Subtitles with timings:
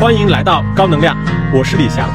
[0.00, 1.16] 欢迎来到高能量，
[1.52, 2.08] 我是李翔。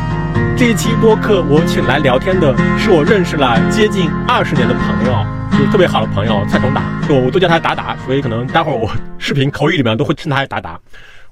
[0.57, 10.79] 这一期播客我请来聊天的是我认识了接近二十年的朋友，就是特别好的朋友蔡崇达，我我都叫他达达，所以可能待会儿我视频口语里面都会称他达达。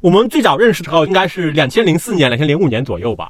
[0.02, 3.30] 我们最早认识的时候应该是两千零四年、两千零五年左右吧，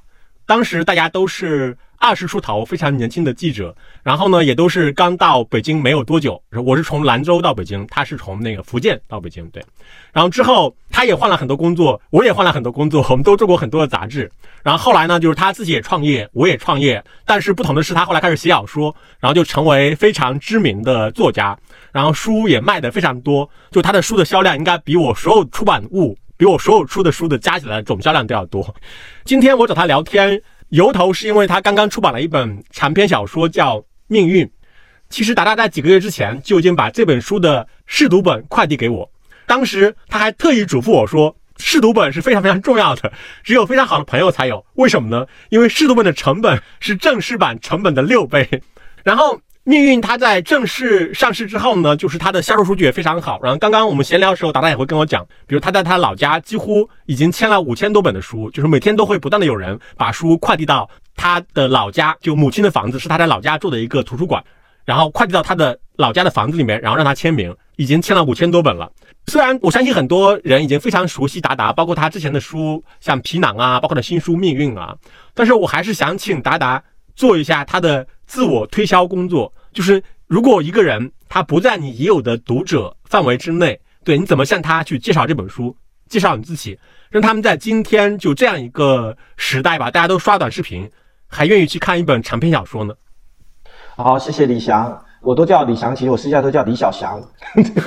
[0.51, 1.77] 当时大家都是。
[2.03, 6.41] 二十出头，非常年轻的记者，然后呢，也都是刚到北京没有多久。
[6.65, 9.63] 我是从兰州到北京，他是从那个福建到北京，对。
[10.11, 14.31] 然后之后他也换了很多工作，我也换了很多工作，我们都做过很多的杂志。
[14.63, 17.03] 然后后来呢，就是他自己也创业，我也创业。
[17.23, 21.55] 但是不同的是，他后来开始写小说，然后就成为非常知名的作家，
[21.91, 23.47] 然后书也卖的非常多。
[23.69, 28.75] 就他的书的销量应该比我所有出版物，比我所有出的书的加起来总销量都要多。
[29.23, 30.41] 今天我找他聊天。
[30.69, 33.77] 由头是因为他刚刚出版了一本长篇小说，叫
[34.07, 34.43] 《命运》。
[35.07, 39.07] 其实达达在几个月之前就已经把这本书的试读本快递给我，
[39.45, 44.65] 当时他还特意嘱咐我说，试读本是非常非常重要的，只有非常好的朋友才有。
[44.73, 45.27] 为什么呢？
[45.49, 48.63] 因为试读本的成本是正式版成本的六倍。
[49.03, 49.39] 然后。
[49.63, 53.39] 命运，它在正式上市之后呢，就是它的销售数据也非常好。
[53.43, 64.43] 然后刚刚我们闲聊的时候，达达也会跟我讲，比如他在他老家几乎已经签了五千多本的书，就是每天都会不断的有人把书快递到他的老家，就母亲的房子是他在老家住的一个图书馆，
[64.83, 68.91] 然后快递到他的老家的房子里面，然后让他签名，已经签了五千多本了。
[69.27, 74.95] 虽然我相信很多人已经非常熟悉达达，包括他之前的书，像皮囊啊，包括他新书命运啊，
[75.35, 76.81] 但是我还是想请达达。
[77.13, 85.75] 做一下他的自我推销工作，就是如果一个人他不在你已有的读者范围之内，对你怎么向他去介绍这本书，
[86.07, 86.79] 介绍你自己，
[87.09, 90.89] 让他们在今天就这样一个时代吧，大家都刷短视频，
[91.27, 92.93] 还愿意去看一本长篇小说呢？
[93.97, 97.21] 好，谢谢李翔，我都叫李翔，其实我私下都叫李小翔。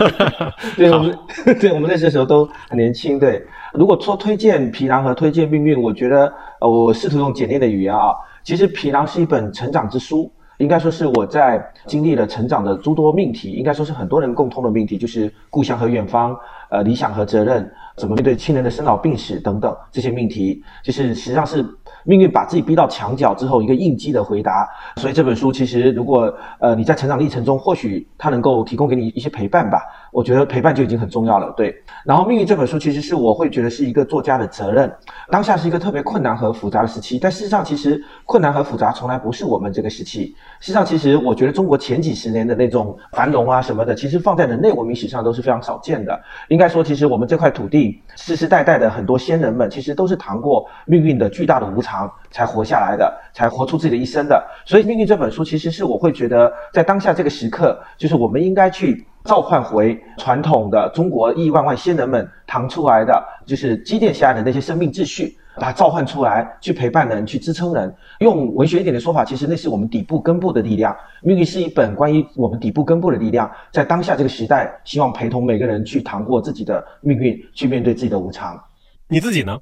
[0.76, 1.18] 对，我们
[1.58, 3.18] 对我们那些时候都很年轻。
[3.18, 3.42] 对，
[3.72, 8.12] 如果说推荐皮囊和推荐命运，我觉得呃，我试图用简练的语言啊。
[8.44, 10.30] 其实《皮囊》是一本成长之书，
[10.64, 16.34] 应该说是我在经历了成长的诸多命题，应该说是很多人共通的命题，就是故乡和远方，
[16.70, 21.64] 呃，理想和责任，怎么面对亲人的生老病死等等这些命题，就是实际上是。
[22.06, 24.68] 命运把自己逼到墙角之后，一个应激的回答。
[24.96, 26.30] 所以这本书其实，如果
[26.60, 29.78] 呃你在成长历程中，或许它能够提供给你一些陪伴吧。
[30.14, 31.52] 我觉得陪伴就已经很重要了。
[31.56, 31.74] 对。
[32.04, 34.90] 然后命运这本书其实是我会觉得是一个作家的责任。
[35.28, 40.26] 当下是一个特别困难和复杂的时期，但事实上其实困难和复杂从来不是我们这个时期。
[40.60, 46.16] 事实上，其实我觉得中国前几十年的那种繁荣啊什么的，其实放在人类文明史上都是非常少见的。
[46.48, 52.08] 应该说，其实我们这块土地世世代代的很多先人们，其实都是谈过命运的巨大的无常。
[52.30, 54.44] 才活下来的，才活出自己的一生的。
[54.66, 67.94] 所以《命运》这本书，其实是我会觉得，在当下这个时刻，就是我们应该去召唤回传统的中国亿万万先人们谈出来的，就是积淀下来的那些生命秩序，把它召唤出来，去陪伴人，去支撑人。
[68.20, 70.92] 用文学一点的说法，其实那是我们底部根部的力量。
[71.22, 78.62] 《命运》是一本关于我们底部根部的力量，在当下这个时代，希望陪同每个人去谈过自己的命运，去面对自己的无常。
[79.08, 79.58] 你自己呢？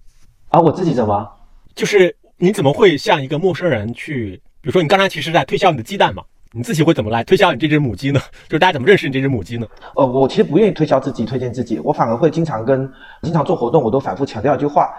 [0.48, 1.28] 啊，我自己怎么？
[1.74, 2.14] 就是。
[2.38, 4.32] 你怎么会向一个陌生人去？
[4.60, 6.24] 比如说，你刚才其实在推销你的鸡蛋嘛，
[6.54, 8.20] 你自己会怎么来推销你这只母鸡呢？
[8.46, 9.66] 就是大家怎么认识你这只母鸡呢？
[9.96, 12.90] 呃，我其实不愿意推销自己、推荐自己，我反而会经常跟、
[13.22, 14.90] 经常做活动，我都反复强调一句话：，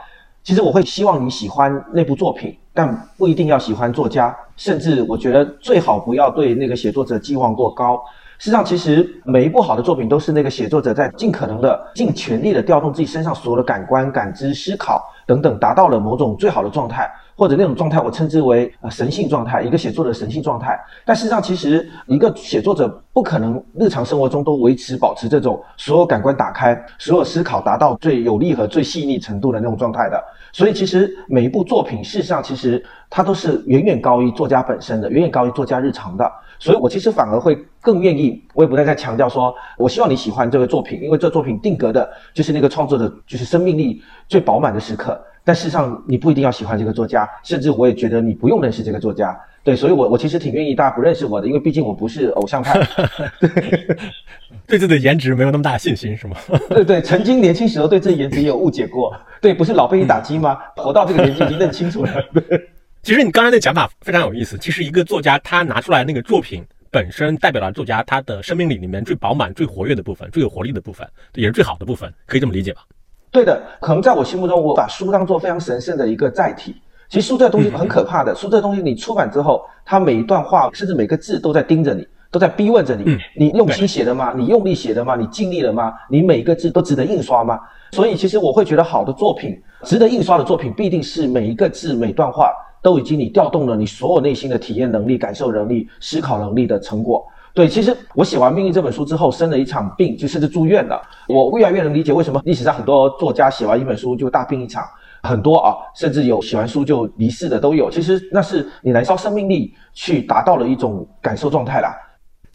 [0.43, 8.03] 其实我会希望你喜欢那部作品，但不一定要喜欢作家，甚至我觉得最好不要对那个写作者寄望过高。
[8.39, 17.07] 事实上，其实每一部好的作品都是那个写作者在尽可能的、尽全力的调动自己身上所有的感官、感知、思考等等，达到了某种最好的状态。
[17.35, 20.79] 或者那种状态，我称之为呃神性状态，一个写作的神性状态。
[21.05, 30.23] 但事实上，其实一个写作者不可能日常生活中都维持保持这种所有感官打开、所有思考达到最有力和最细腻程度的那种状态的。
[30.51, 36.31] 所以，其实每一部作品，事实上其实它都是远远高于作家本身的，远远高于作家日常的。
[36.59, 45.19] 所以我其实反而会更愿意，我也不再再强调说，我希望你喜欢这个作品，因为这作品定格的就是那个创作者就是生命力最饱满的时刻。
[45.43, 49.37] 但事实上，你不一定要喜欢这个作家，甚至我也觉得你不用认识这个作家。
[49.63, 52.77] 对，所以，我我其实挺愿意大家不认识我的，因为毕竟我不是偶像派。
[54.67, 56.35] 对自己的颜值没有那么大的信心，是吗？
[56.69, 59.15] 对对，曾经年轻时候对自己颜值也有误解过。
[59.41, 60.57] 对，不是老被你打击吗？
[60.75, 62.11] 活到这个年纪已经认清楚了。
[62.33, 62.69] 对，
[63.01, 64.57] 其实你刚才那讲法非常有意思。
[64.57, 66.61] 其实一个作家他拿出来那个作品
[66.91, 72.81] 本身，代表了作家他的生命力里面最饱满、最活跃的部分，最有活力的部分，也是最好的部分，可以这么理解吧？
[73.33, 76.75] 对的，可能在我心目中，我把书当做非常神圣的一个载体。
[77.09, 84.33] 其实书这东西很可怕的，书这东西你出版之后，它每一段话，甚至每个字都在盯着你，都在逼问着你：你用心写的吗？
[84.37, 85.15] 你用力写的吗？
[85.15, 85.93] 你尽力了吗？
[86.11, 87.59] 你每一个字都值得印刷吗？
[87.91, 92.51] 所以，其实我会觉得，好的作品，值得印刷的作品，必定是每一个字、每段话
[92.83, 97.25] 都已经你调动了你所有内心的体验能力、感受能力、思考能力的成果。
[97.53, 101.01] 对，其实我写完《命运》这本书之后，生了一场病，就甚至住院了。
[101.27, 104.83] 我越来越能理解为什么历史上很多作家写完一本书就大病一场，
[105.21, 107.91] 很多啊，甚至有写完书就离世的都有。
[107.91, 111.95] 其实那是你燃烧生命力去达到了一种感受状态啦。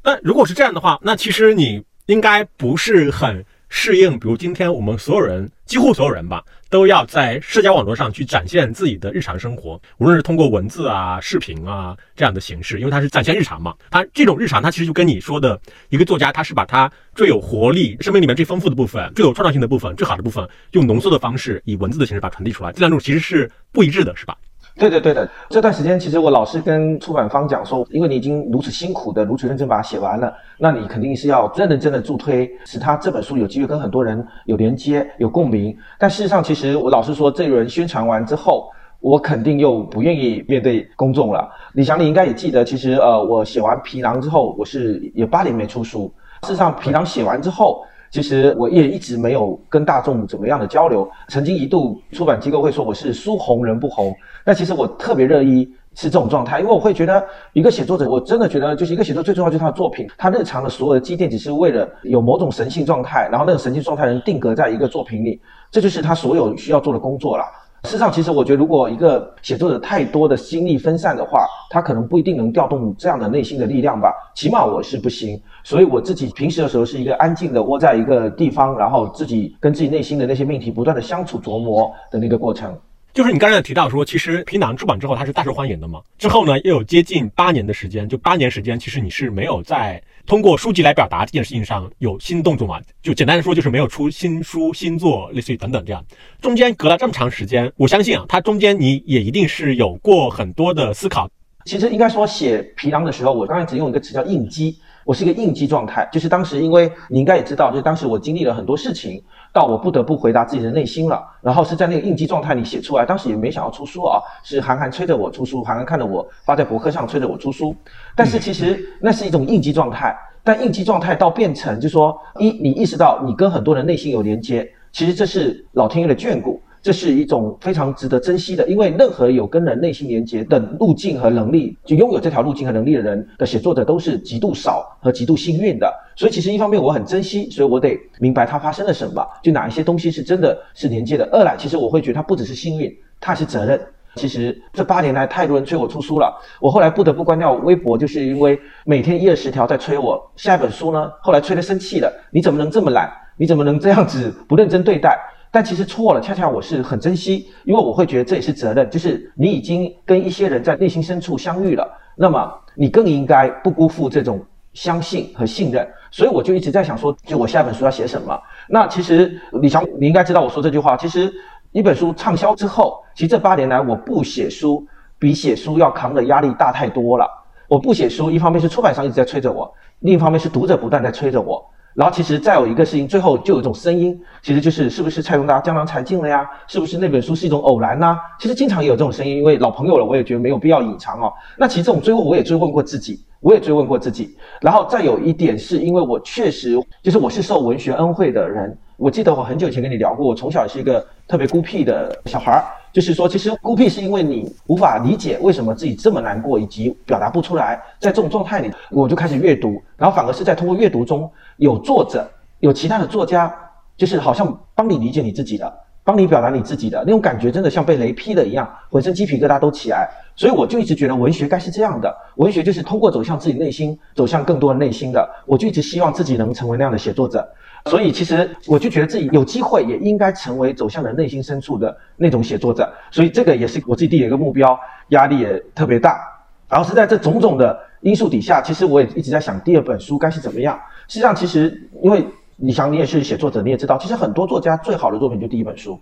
[0.02, 3.44] 那如果是这样的话，那其实你应该不是很。
[3.70, 13.74] 适应，比如今天我们所有人，几乎所有人吧，都要在社交网络上去展现自己的日常生活，无论是通过文字啊、视频啊这样的形式，因为它是展现日常嘛。
[13.90, 15.60] 它这种日常，它其实就跟你说的
[15.90, 22.72] 一个作家，他是把他最有活力、生命里面最丰富的部分、最有创造性的部分、最好的部分，用浓缩的方式，以文字的形式把它传递出来。
[22.72, 24.34] 这两种其实是不一致的，是吧？
[24.78, 25.28] 对的，对的。
[25.48, 35.76] 这段时间其实我老是跟出版方讲说，因为你已经如此辛苦的、如此认真把它写完了，那你肯定是要认认真的助推，使他这本书有机会跟很多人有连接、有共鸣。
[35.98, 38.70] 但事实上，其实我老是说，这一轮宣传完之后，
[39.00, 41.50] 我肯定又不愿意面对公众了。
[41.72, 46.12] 李翔，你应该也记得，其实呃，我写完《皮囊》之后，我是有八年没出书。
[46.44, 47.84] 事实上，《皮囊》写完之后。
[48.10, 54.14] 其实我也一直没有跟大众怎么样的交流，曾经一度出版机构会说我是书红人不红，
[54.44, 65.40] 但其实我特别乐意是这种状态，因为我会觉得一个写作者，我真的觉得就是一个写作最重要就是他的作品，他日常的所有的积淀只是为了有某种神性状态，然后那个神性状态能定格在一个作品里，
[65.70, 67.44] 这就是他所有需要做的工作了。
[67.84, 74.12] 事实上，其实我觉得，如果一个写作者太多的心力分散的话，他可能不一定能调动这样的内心的力量吧。
[74.34, 82.76] 起码我是不行，所以我自己平时的时候是一个安静的窝在一个地方，然后自己跟自己内心的那些命题不断的相处琢磨的那个过程。
[83.18, 86.00] 就是你刚才提到说，其实《皮囊》出版之后，它是大受欢迎的嘛。
[86.18, 92.80] 之后呢，又有接近八年的时间，就八年时间，其实你是没有在通过书籍来表达这件事情上有新动作嘛？
[93.02, 96.00] 就简单的说，就是没有出新书、新作，类似于等等这样。
[96.40, 101.28] 中间隔了这么长时间，我相信啊，它中间你也一定是有过很多的思考。
[101.64, 104.78] 其实应该说写《皮囊》的时候，我刚才只用一个词叫应激。
[105.08, 109.18] 我是一个应激状态，就是当时因为你应该也知道，就是当时我经历了很多事情，
[109.54, 111.26] 到我不得不回答自己的内心了。
[111.40, 117.74] 然后是在那个应激状态里写出来，当时也没想要出书啊，是韩寒催着我出书，韩寒看着我发在博客上催着我出书。
[118.14, 120.14] 但是其实那是一种应激状态，
[120.44, 126.60] 但应激状态到变成，就说一你意识到你跟很多人内心有连接，其实这是老天爷的眷顾。
[126.80, 135.92] 这是一种非常值得珍惜的，因为任何有跟人内心连接的路径和能力，就拥有这条路径和能力的人的写作者都是极度少和极度幸运的。
[136.16, 141.28] 所以其实一方面我很珍惜，所以我得明白它发生了什么，就哪一些东西是真的是连接的。
[141.32, 143.80] 二来，其实我会觉得它不只是幸运，它是责任。
[144.14, 151.10] 其实这八年来太多人催我出书了，我后来不得不关掉微博，就是因为每天一二十条在催我下一本书呢。
[151.20, 153.12] 后来催得生气了，你怎么能这么懒？
[153.36, 155.16] 你怎么能这样子不认真对待？
[155.50, 165.88] 但其实错了，恰恰我是很珍惜，因为我会觉得这也是责任，就是你已经跟一些人在内心深处相遇了，那么你更应该不辜负这种相信和信任。
[166.10, 168.38] 所以我就一直在想说，就我下一本书要写什么？
[168.68, 170.96] 那其实李强，你应该知道我说这句话。
[170.96, 171.32] 其实
[171.72, 174.86] 一本书畅销之后，其实这八年来我不写书，
[175.18, 177.26] 比写书要扛的压力大太多了。
[177.68, 181.64] 我不写书，一方面是出版商一直在催着我，另一方面是读者不断在催着我。
[181.98, 186.48] 然后其实再有一个事情，最后就有一种声音，其实就是是不是蔡永达江郎才尽了呀？
[186.68, 188.16] 是不是那本书是一种偶然呢？
[188.38, 191.32] 其实经常也有这种声音，因为老朋友了，我也觉得没有必要隐藏哦。
[191.56, 194.36] 那其实这种最后，我也追问过自己，我也追问过自己。
[194.60, 198.78] 然后再有一点是因为我确实就是我是受文学恩惠的人。
[198.98, 207.80] 我记得我很久以前跟你聊过，我从小是一个特别孤僻的小孩儿，就是说，其实孤僻是因为你无法理解为什么自己这么难过，以及表达不出来。
[208.00, 212.28] 在这种状态里，我就开始阅读，然后反而是在通过阅读中有作者、
[212.58, 213.54] 有其他的作家，
[213.96, 220.10] 就是好像帮你理解你自己的，帮你表达你自己的那种感觉，真的像被雷劈了一样，浑身鸡皮疙瘩都起来。
[220.38, 225.28] 所以我就一直觉得文学该是这样的，文学就是通过走向自己内心，走向更多的内心的。
[225.46, 227.44] 我就一直希望自己能成为那样的写作者。
[227.86, 234.78] 所以其实我就觉得自己有机会也应该成为走向了内心深处的那种写作者，所以这个也是我自己定的一个目标，
[235.08, 236.20] 压力也特别大。
[236.68, 240.78] 然后是在这种种的因素底下，其实我也一直在想第二本书该是怎么样。
[241.08, 245.98] 实际上，其实因为你想你也是写作者，你也知道，其实很多作家最好的作品就第一本书。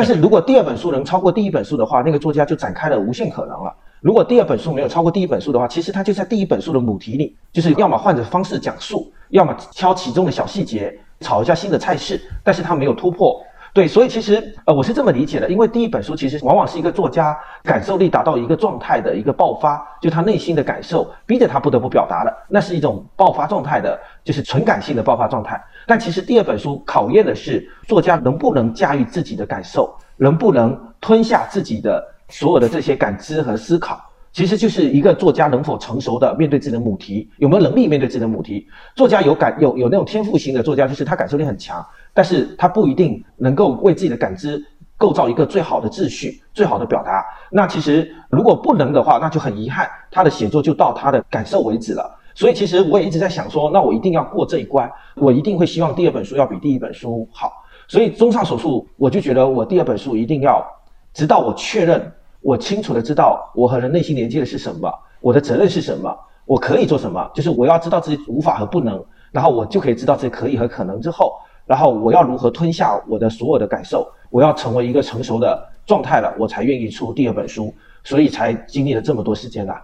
[0.00, 3.70] 但是如果第二本书能超过第一本书的话，那个作家就展开了无限可能了。
[4.00, 10.98] 如果第二本书没有超过第一本书的话，其实他就在第一本书的母题里，就是要么换着方式讲述，要么挑其中的小细节。
[11.20, 25.62] 炒一下新的菜式，但是他没有突破，对，所以其实呃，我是这么理解的，因为第一本书其实往往是一个作家感受力达到一个状态的一个爆发，就他内心的感受逼着他不得不表达了，那是一种爆发状态的，就是纯感性的爆发状态。
[25.86, 34.00] 但其实第二本书考验的是作家能不能驾驭自己的感受，能不能吞下自己的所有的这些感知和思考。
[34.32, 38.64] 其实就是一个作家能否成熟的面对自己的母题，有没有能力面对自己的母题。
[38.94, 44.62] 作家有感有有那种天赋型的作家，就是他感受力很强，但是他不一定能够为自己的感知
[44.96, 47.24] 构造一个最好的秩序、最好的表达。
[47.50, 52.18] 那其实如果不能的话，那就很遗憾，他的写作就到他的感受为止了。
[52.34, 57.52] 所以其实我也一直在想说，那我一定要过这一关，我一定会希望第二本书要比第一本书好。
[57.88, 60.64] 所以综上所述，我就觉得我第二本书一定要，
[61.12, 62.12] 直到我确认。
[62.42, 64.90] 我清楚的知道我和人内心连接的是什么，
[65.20, 71.34] 我的责任是什么，我可以做什么，就是我要知道自己无法和不能，然后我就可以知道自己可以和可能之后，
[71.70, 77.72] 然后我要如何吞下我的所有的感受，我要成为一个成熟的状态了，我才愿意出第二本书，
[78.02, 79.80] 所以才经历了这么多时间啦。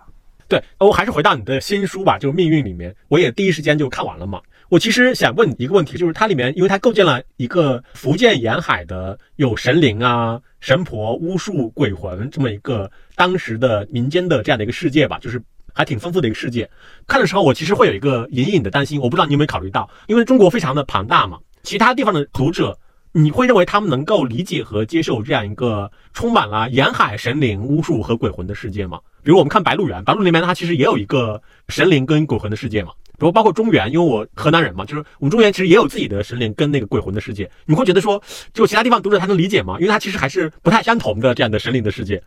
[0.48, 4.40] 对，我还是回到你的新书吧，就是《命运》里面，我也第一时间就看完了嘛。
[4.68, 15.40] 我其实想问一个问题，就是它里面，因为它构建了一个福建沿海的有神灵啊、神婆、巫术、鬼魂这么一个当时的民间的这样的一个世界吧，就是
[15.72, 16.68] 还挺丰富的一个世界。
[17.06, 22.78] 看的时候，我其实会有一个隐隐的担心，我不知道你有没有考虑到，因为中国非常的庞大嘛，其他地方的读者，
[23.10, 29.00] 你会认为他们能够理解和接受这样一个充满了沿海神灵、巫术和鬼魂的世界吗？
[29.24, 32.92] 比如我们看《白鹿原》，《白鹿》里面它其实也有一个神灵跟鬼魂的世界嘛。
[33.18, 37.50] 比如包括中原，因为我河南人嘛，就是我们中原其实也有自己的神灵跟那个鬼魂的世界。
[37.64, 38.22] 你会觉得说，
[38.54, 39.74] 就其他地方读者他能理解吗？
[39.80, 42.22] 因为他其实还是不太相同的这样的神灵的世界。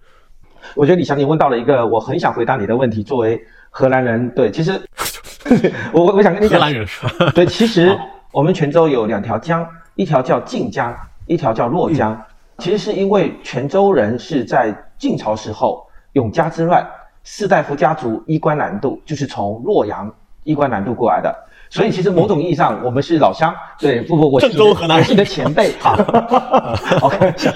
[0.75, 3.01] 我觉得李翔，你问到了一个我很想回答你的问题。
[3.03, 4.71] 作为河南人，对，其实
[5.93, 7.31] 我我我想跟你讲，河南人是吧？
[7.33, 7.97] 对，其实
[8.31, 10.95] 我们泉州有两条江，一条叫晋江，
[11.25, 12.15] 一条叫洛江。
[12.59, 15.83] 其实是因为泉州人是在晋朝时候
[16.13, 16.85] 永嘉之乱，
[17.23, 20.11] 士大夫家族衣冠南渡，就是从洛阳。
[20.45, 21.35] 衣冠南渡过来的，
[21.69, 23.53] 所以其实某种意义上我们是老乡。
[23.77, 24.47] 对，不不，我是
[25.11, 25.73] 你的前辈。
[25.79, 27.53] 好，看一下，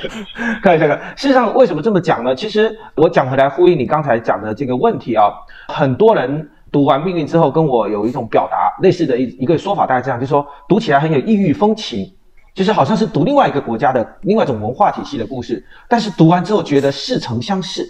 [0.61, 0.87] 看一下。
[1.15, 2.35] 事实上，为什么这么讲呢？
[2.35, 5.31] 其实我讲回来呼应你刚才讲的这个问题啊，
[5.69, 12.11] 很多人读完《命运》之后，跟我有一种表达类似的一一个说法，大概这样，就是说读起来很有异域风情，
[12.55, 17.87] 就是好像是读另外一个国家的另外一种文化体系的故事，但是读完之后觉得似曾相识，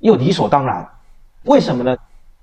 [0.00, 0.86] 又理所当然。
[1.44, 1.96] 为什么呢？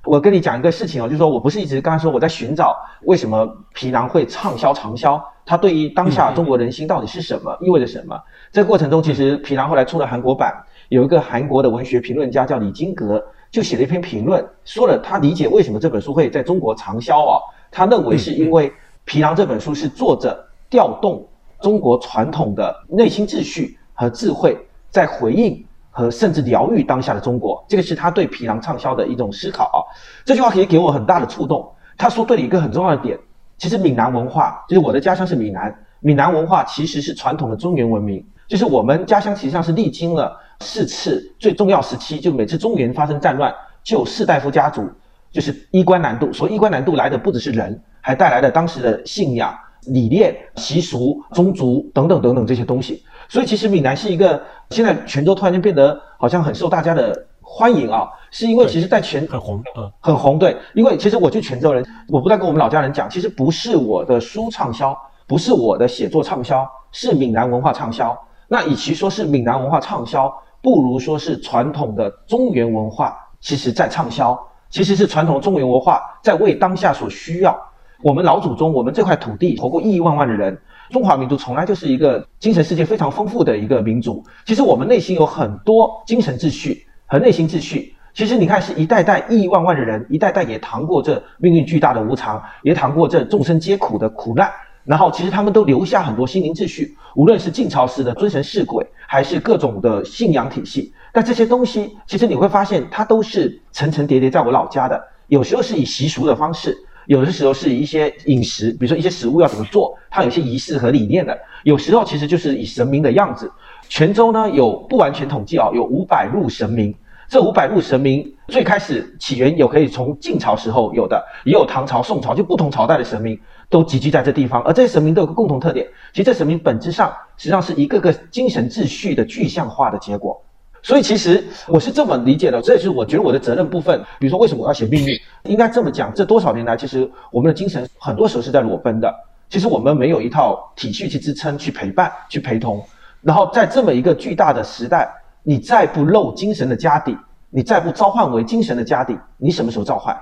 [0.05, 8.19] 我跟你讲一个事情哦，就是说我不是一直刚才说我在寻找为什么皮囊会畅销长销，它对于当下中国人心到底是什么，意味着什么？
[8.51, 10.53] 这个过程中，其实皮囊后来出了韩国版，
[10.89, 13.23] 有一个韩国的文学评论家叫李金格，
[13.53, 17.39] 就写了一篇评论，说了他理解为什么这本书会在中国畅销啊。
[17.71, 18.69] 他认为是因为
[19.05, 21.25] 皮囊这本书是作者调动
[21.61, 24.57] 中国传统的内心秩序和智慧，
[24.89, 25.63] 在回应。
[25.95, 29.77] 和甚至疗愈当下的中国，这个是他对皮囊畅销的一种思考啊。
[30.25, 31.71] 这句话可以给我很大的触动。
[31.95, 33.15] 他说对了一个很重要的点，
[33.59, 43.53] 其实闽南文化，就是我的家乡是闽南，闽南文化其实是传统的中原文明，就是我们家乡实际上是历经了四次最重要时期，就每次中原发生战乱，
[43.83, 44.89] 就有士大夫家族
[45.31, 49.53] 就是衣冠南渡，所以衣冠南渡来的不只是人，还带来了当时的信仰、
[49.87, 53.03] 理念、习俗、宗族等等等等这些东西。
[53.27, 68.17] 所以其实闽南是一个现在泉州突然间变得好像很受大家的欢迎啊，是因为其实，在泉很红，嗯，很红，对，因为其实我就泉州人，我不断跟我们老家人讲，其实不是我的书畅销，不是我的写作畅销，是闽南文化畅销。
[68.47, 74.39] 那与其说是闽南文化畅销，不如说是传统的中原文化其实在畅销，
[74.69, 77.55] 其实是传统中原文化在为当下所需要。
[78.01, 80.57] 我们老祖宗，我们这块土地活过亿亿万万的人。
[80.89, 84.23] 中华民族从来就是一个精神世界非常丰富的一个民族。
[84.45, 87.93] 其实我们内心有很多精神秩序和内心秩序。
[88.13, 94.49] 其实你看，是一代代亿亿万万的人，一代代也谈过这命运巨大的无常，也谈过这众生皆苦的苦难。
[94.85, 100.93] 然后，其实他们都留下很多心灵秩序，无论是晋朝时的尊神事鬼，还是各种的信仰体系。
[101.13, 105.01] 但这些东西，其实你会发现，它都是层层叠叠在我老家的。
[105.27, 106.77] 有时候是以习俗的方式。
[107.05, 111.37] 有的时候是以一些饮食，比如说一些食物要怎么做，它有些仪式和理念的。
[111.63, 113.51] 有时候其实就是以神明的样子。
[113.89, 116.95] 泉州呢有不完全统计啊，有五百路神明。
[117.33, 123.39] 这五百路神明最开始起源有可以从晋朝时候有的，也有唐朝、宋朝，就不同朝代的神明
[123.71, 124.61] 都集聚在这地方。
[124.61, 130.39] 而这些神明都有个共同特点，其实这神明本质上实际上是一个个精神秩序的具象化的结果。
[130.83, 133.99] 所以其实我是这么理解的，这也是我觉得我的责任部分。
[134.19, 135.19] 比如说，为什么我要写命运？
[135.45, 139.11] 应该这么讲，这多少年来，其实我们的精神很多时候是在裸奔的。
[139.49, 142.85] 其实我们没有一套体系去支撑、去陪伴、去陪同。
[143.21, 145.11] 然后在这么一个巨大的时代，
[145.43, 147.15] 你再不露精神的家底，
[147.49, 150.17] 你再不召唤为精神的家底，你什么时候召唤？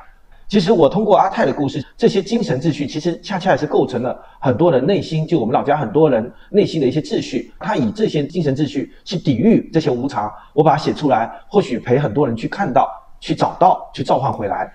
[0.48, 7.54] 其实我通过阿泰的故事，这些精神秩序其实恰恰也是构成了很多人内心，就我们老家很多人内心的一些秩序。
[7.60, 12.90] 他以这些精神秩序去抵御这些无常，我把它写出来，或许陪很多人去看到、
[13.22, 14.70] 去找到、去召唤回来。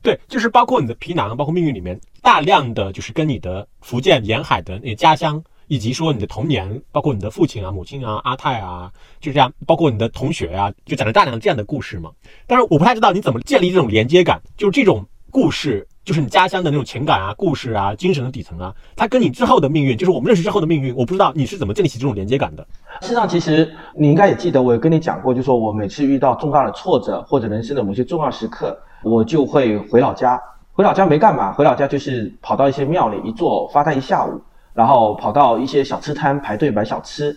[0.00, 12.10] 对，就是包括你的皮囊，包括命运里面大量的就是跟你的福建沿海的那家乡，以及说你的童年，包括你的父亲啊、母亲啊、阿泰啊，就这样，包括你的同学啊，就讲了大量这样的故事嘛。
[12.46, 15.04] 但是我不太知道你怎么建立这种连接感，就是这种。
[15.28, 22.66] 故事就是你家乡的那种情感啊，故事啊，精神的底层啊，它跟你之后的命运，就是我们认识之后的命运，我不知道你是怎么建立起这种连接感的。
[23.02, 30.40] 事实上，其实你应该也记得，我有跟你讲过，就说我每次遇到重大的挫折或者人生的某些重要时刻，我就会回老家。
[30.72, 34.40] 回老家没干嘛，回老家就是跑到一些庙里一坐发呆一下午，
[34.76, 37.34] 然后跑到一些小吃摊排队买小吃，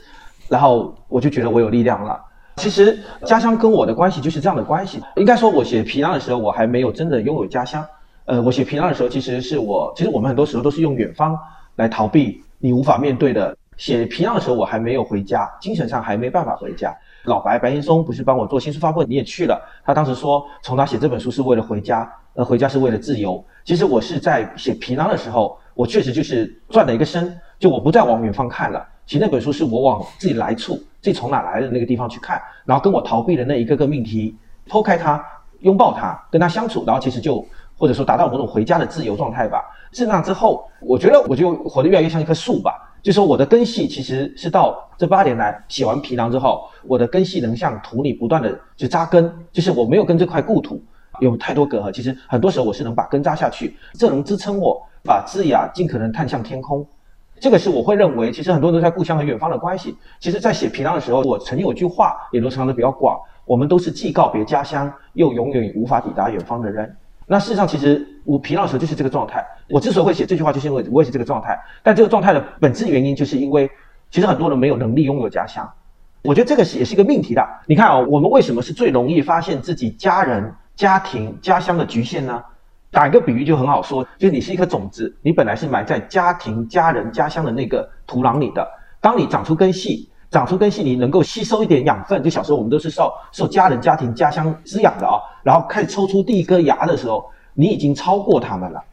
[0.50, 2.20] 然后我就觉得我有力量了。
[2.58, 5.02] 其实家乡跟我的关系就是这样的关系。
[5.16, 7.84] 应该说，我写皮囊的时候，我还没有真的拥有家乡。
[8.26, 11.40] 呃，我写皮囊的时候，其实是我，其实我们很多时候都是用远方
[11.78, 13.56] 来逃避你无法面对的。
[13.78, 16.94] 写皮囊的时候，我还没有回家，精神上还没办法回家。
[17.24, 19.58] 老白白岩松不是帮我做新书发布会，你也去了。
[19.86, 23.42] 他当时说，从他写这本书是为了回家，呃回家是为了自由。
[23.64, 28.86] 其实我是在写皮囊的时候，我确实就是转了一个身，就我不再往远方看了。
[29.06, 34.36] 其实那本书是我往自己来处，自己从哪来的那个地方去看，然后跟我逃避的那一个个命题，
[34.68, 35.24] 剖开它，
[35.62, 39.64] 拥抱它，跟它相处，然后其实就或者说达到某种回家的自由状态吧。
[39.94, 42.74] 自那之后，我觉得我就活得越来越像一棵树吧。
[43.02, 50.84] 就说我的根系其实是到这八年来写完皮囊之后，我的根系能向土里不断的就扎根，就是我没有跟这块故土
[51.22, 51.90] 有太多隔阂。
[51.90, 56.86] 其实很多时候我是能把根扎下去，这能支撑我把枝芽尽可能探向天空。
[57.40, 59.98] 这个是我会认为，其实很多人都在故乡和远方的关系。
[60.20, 66.94] 其实，在写皮囊的时候，我曾经有句话也流传得比较广：我们都是既告别家乡，又永远无法抵达远方的人。
[67.26, 69.46] 那事实上，其实我皮囊的时候就是这个状态。
[69.70, 71.58] 我之所以会写这句话，就是因为我也是这个状态。
[71.82, 73.70] 但这个状态的本质原因，就是因为
[74.12, 75.72] 其实很多人没有能力拥有家乡。
[76.24, 77.42] 我觉得这个是也是一个命题的。
[77.68, 82.44] 你看啊，我们为什么是最容易发现自己家人、家庭、家乡的局限呢？
[82.92, 88.68] 打一个比喻就很好说，就是你是一颗种子，你本来是埋在家庭、家人、家乡的那个土壤里的。
[89.00, 92.22] 当你长出根系，长出根系，你能够吸收一点养分。
[92.24, 95.22] 就小时候我们都是受受家人、家庭、家乡滋养的啊。
[95.44, 98.84] 然后开始抽出第一颗芽的时候，你已经超过他们了。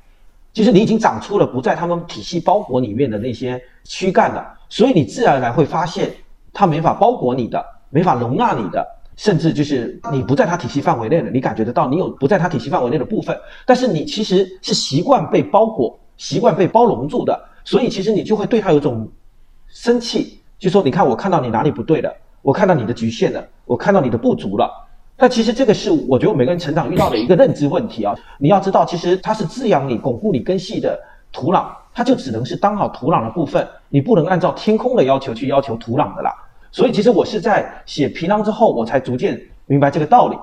[0.53, 6.11] 就是你已经长出了不在他们体系包裹里面的那些躯干了，所以你自然而然会发现，
[6.53, 8.87] 它没法包裹你的，没法容纳你的。
[9.17, 19.09] 甚至就是你不在他体系范围内了，你感觉得到你有不在他体系范围内的部分，但是你其实是习惯被包裹、习惯被包容住的，所以其实你就会对他有种
[19.69, 24.71] 生气，就说你看我看到你哪里不对了，我看到你的局限了，我看到你的不足了。
[25.17, 31.01] 但其实这个是我觉得每个人成长遇到的一个认知问题啊，你要知道，其实它是滋养你、巩固你根系的
[31.33, 36.35] 土壤，它就只能是当好土壤的部分，你不能按照天空的要求去要求土壤的啦。
[36.77, 40.37] 所以，其实我是在写皮囊之后，我才逐渐明白这个道理。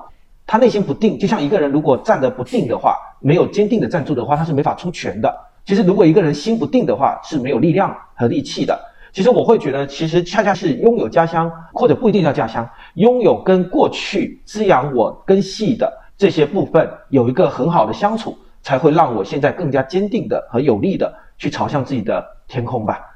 [0.44, 5.32] 他内心不定，就像一个人如果站得不定的话，没有坚定的站住的话，他是没法出拳的。
[5.64, 8.76] 其实，如果一个人心不定的话，是没有力量和力气的。
[9.12, 23.13] 其实，我会觉得，其实恰恰是拥有家乡，或者不一定叫家乡，拥有跟过去滋养我根系的这些部分有一个很好的相处，才会让我现在更加坚定的和有力的去朝向自己的天空吧。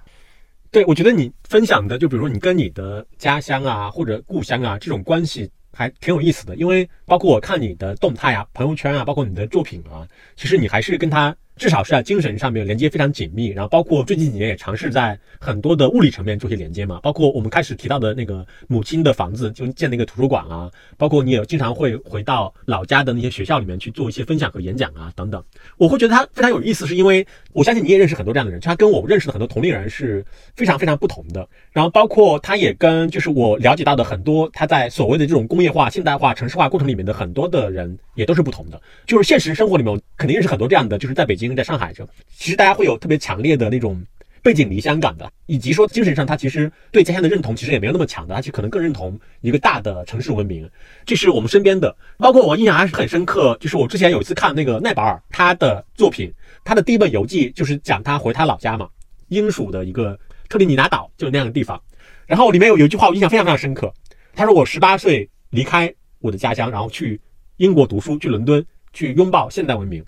[0.70, 6.56] 对，我觉得你分享的，就比如说你跟你的家乡啊，或者故乡啊，这种关系还挺有意思的。
[6.56, 11.34] 因为包括我看你的动态啊、朋友圈啊，包括你的作品啊，其实你还是跟他。
[11.58, 25.42] 至少是在精神上面连接非常紧密，然后包括最近几年也尝试在很多的物理层面做些连接嘛，包括我们开始提到的那个母亲的房子就建那个图书馆啊，包括你也经常会回到老家的那些学校里面去做一些分享和演讲啊等等，
[25.78, 41.47] 我会觉得他非常有意思，是因为我相信你也认识很多这样的人，他跟我认识的很多同龄人是非常非常不同的，然后包括他也跟就是我了解到的很多他在所谓的这种工业化、现代化、城市化过程里面的很多的人也都是不同的，就是现实生活里面肯定认识很多这样的，就是在北京。
[41.56, 42.06] 在上海，这
[42.36, 44.02] 其实大家会有特别强烈的那种
[44.42, 50.68] 背井离乡感的，以及说精神上他其实对家乡的认同其实也没有那么强的，他其实可能更认同一个大的城市文明。
[51.04, 56.32] 这是我们身边的，包括我印象还是很深刻，就是我之前有一次看那个奈保尔他的作品，
[56.64, 58.88] 他的第一本游记就是讲他回他老家嘛，
[59.28, 61.80] 英属的一个特立尼达岛，就是那样的地方。
[62.26, 63.92] 然后里面有有一句话我印象非常非常深刻，
[64.34, 67.20] 他说我十八岁离开我的家乡，然后去
[67.56, 70.04] 英国读书，去伦敦去拥抱现代文明。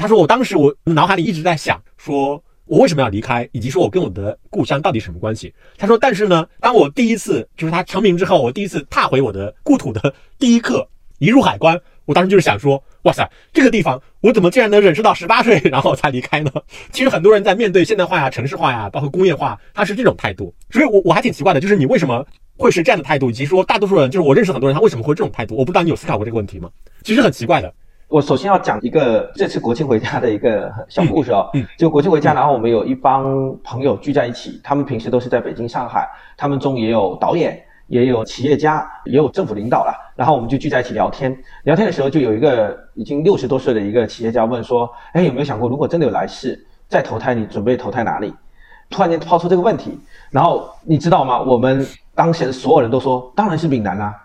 [0.00, 5.52] 他说：“我当时我脑海里一直在想，说我为什么要离开，以及说我跟我的故乡到底什么关系？
[5.76, 16.50] 他说，但是呢，当我第一次就是他成名之后，我第一次踏回我的故土的第一刻，一入海关，我当时就是想说，哇塞，这个地方我怎么竟然能忍受到十八岁，然后才离开呢？
[16.92, 25.54] 其实很多人在面对现代化呀、城市化呀，包括工业化，他是这种态度，所以我我还挺奇怪的，就是你为什么会是这样的态度，以及说大多数人，就是我认识很多人，他为什么会这种态度？
[25.56, 26.70] 我不知道你有思考过这个问题吗？
[27.02, 27.70] 其实很奇怪的。
[28.10, 39.94] 我首先要讲一个这次国庆回家的一个小故事哦，就国庆回家，然后我们有一帮朋友聚在一起，他们平时都是在北京、上海，他们中也有导演，也有企业家，也有政府领导啦。
[40.16, 48.34] 然后我们就聚在一起聊天，聊天的时候就有一个已经六十多岁的一个企业家问说：“哎，有没有想过，如果真的有来世再投胎，你准备投胎哪里？”
[48.90, 49.96] 突然间抛出这个问题，
[50.30, 51.40] 然后你知道吗？
[51.40, 54.20] 我们当时所有人都说，当然是闽南啦、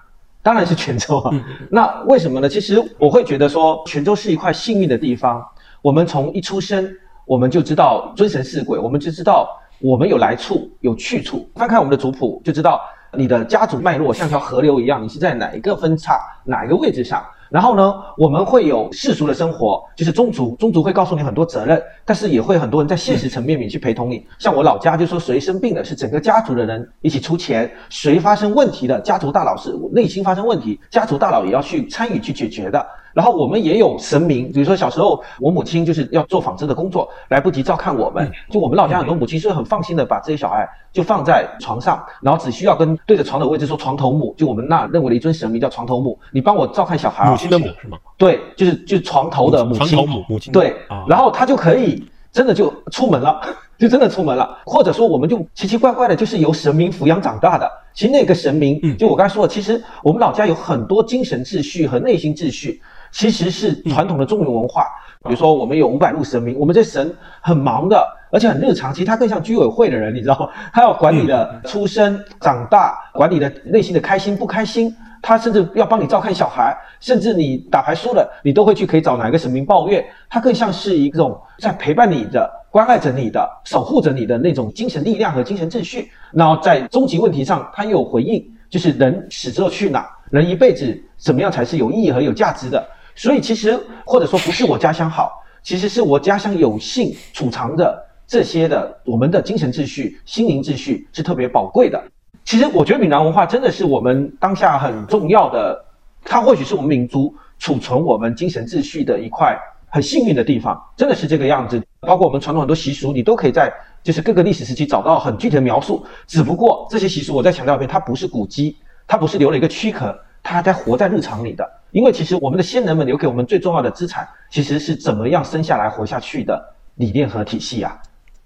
[0.45, 1.31] 当然是泉州啊。
[1.71, 2.47] 那为什么呢？
[2.47, 5.43] 其实我会觉得说，泉州是一块幸运的地方。
[5.81, 6.87] 我们从一出生，
[7.25, 11.49] 我们就知道尊神是鬼，我们就知道我们有来处有去处。
[11.55, 12.79] 翻看我们的族谱，就知道
[13.13, 17.25] 你的家族脉络像条河流一样，你是在哪一个分叉、哪一个位置上。
[17.55, 24.27] 然后呢，我们会有世俗的生活，就是宗族，宗族会告诉你很多责任，但是也会很多人在现实层面里去陪同你。
[24.37, 32.85] 像我老家就说，谁生病了是整个家族的人一起出钱，谁发生问题的，家族大佬是内心发生问题，家族大佬也要去参与去解决的。
[33.15, 47.97] 然后我们也有神明，比如说小时候我母亲就是要做纺织的工作，来不及照看我们，就我们老家很多母亲是很放心的把这些小孩就放在床上，然后只需要跟对着床的位置说床头母，就我们那认为的一尊神明叫床头母，你帮我照看小孩啊，母亲的母是吗？
[48.17, 53.39] 对，就是就是床头的母亲，床头母母亲对啊，然后他就可以真的就出门了，
[53.79, 57.71] 就真的出门了，或者说我们就奇奇怪怪的，就是由神明抚养长大的。
[57.93, 62.81] 其实那个神明，嗯就我刚才说的，其实我们老家有很多精神秩序和内心秩序，
[63.15, 64.87] 其实是传统的中原文化。
[65.23, 70.49] 比如说我们有五百路神明，我们这神很忙的，而且很日常，其实他更像居委会的人，你知道吗？
[70.73, 74.93] 他要管你的出生、长大，管你的内心的开心不开心。
[75.21, 80.05] 他甚至要帮你照看小孩，甚至你打牌输了，你都会去可以找哪个神明抱怨。
[80.29, 86.11] 他更像是一种在陪伴你的、关爱着你的、守护着你的那种精神力量和精神秩序。
[86.33, 92.85] 然后在终极问题上，他又有回应，就是人死之后去哪，人一辈子怎么样才是有意义和有价值的。
[93.15, 97.97] 所以其实或者说不是我家乡好，其实是我家乡有幸储藏着
[98.27, 102.03] 这些的我们的精神秩序、心灵秩序是特别宝贵的。
[102.43, 105.83] 其实我觉得闽南文化真的是我们当下很重要的，
[106.23, 111.81] 它或许是我们民族储存我们精神秩序的一块很幸运的地方，真的是这个样子。
[112.01, 113.73] 包括我们传统很多习俗，你都可以在
[114.03, 116.05] 就是各个历史时期找到很具体的描述。
[116.27, 121.67] 只不过这些习俗，我再强调一遍，它不是古迹，它不是留了一个躯壳，它还在活在日常里的。
[121.89, 126.63] 因为其实我们的先人们留给我们最重要的资产，其实是怎么样生下来活下去的
[126.95, 127.97] 理念和体系啊。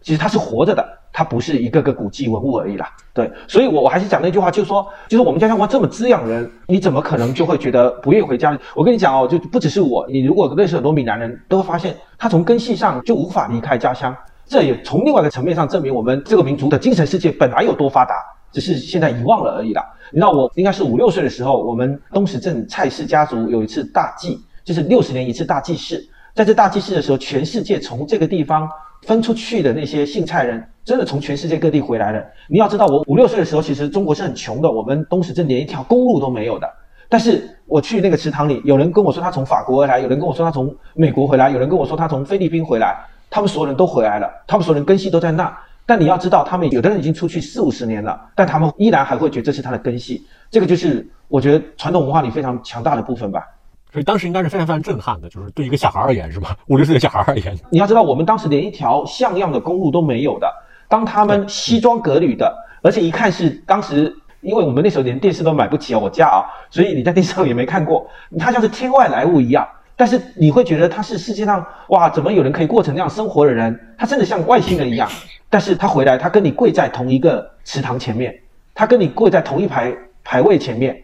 [0.02, 2.90] 其实它是活着的，它不是一个个古迹文物而已啦。
[3.14, 8.58] 对，所以我我还是讲那句话，就是说，就是我们家乡话这么滋养人，你怎么可能就会觉得不愿意回家？
[8.76, 14.16] 我跟你讲哦，就不只是我，你如果认识很多闽南人，都会发现他从根系上就无法离开家乡。
[14.46, 18.16] 这也从另外一个层面上证明我们这个民族的精神世界本来有多发达，
[18.52, 19.84] 只是现在遗忘了而已啦。
[20.12, 26.04] 你知道我应该是五六岁的时候，我们东石镇蔡氏家族有一次大祭，就是六十年一次大祭祀。
[26.34, 28.70] 在这大祭祀的时候，全世界从这个地方
[29.04, 32.24] 分出去的那些姓蔡人，真的从全世界各地回来了。
[32.48, 36.68] 你要知道，我五六岁的时候，其实中国是很穷的，我们东石镇连一条公路都没有的。
[37.10, 42.96] 但是我去那个池塘里，有人跟我说他从法国回来，有人跟我说他从美国回来，有人跟我说他从菲律宾回来，
[43.30, 45.56] 他们所有人都回来了，他们所有人根系都在那。
[45.90, 50.24] 但你要知道，他们有的人已经出去四五十年了，但他们依然还会觉得这是他的根系。
[50.52, 53.44] 这个就是我觉得传统文化里非常强大的部分吧。
[53.92, 56.56] 所以当时应该是非常非常震撼的，就是对一个小孩而言，是吧？
[56.68, 60.48] 五六岁的小孩而言，你要知道，我们当时连一条像样的公路都没有的。
[60.88, 69.68] 当他们西装革履的，而且一看是当时，因为我们那时候连电视都买不起啊，我家啊，所以你在电视上也没看过，他像是天外来物一样。
[70.00, 73.78] 但是你会觉得他是世界上哇，怎么有人可以过成那样生活的人？
[73.98, 75.12] 他真的像外星人一样。
[75.52, 78.34] 但是他回来，他跟你跪在同一个池塘前面，
[78.74, 81.04] 他跟你跪在同一排排位前面，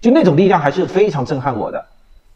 [0.00, 1.84] 就那种力量还是非常震撼我的。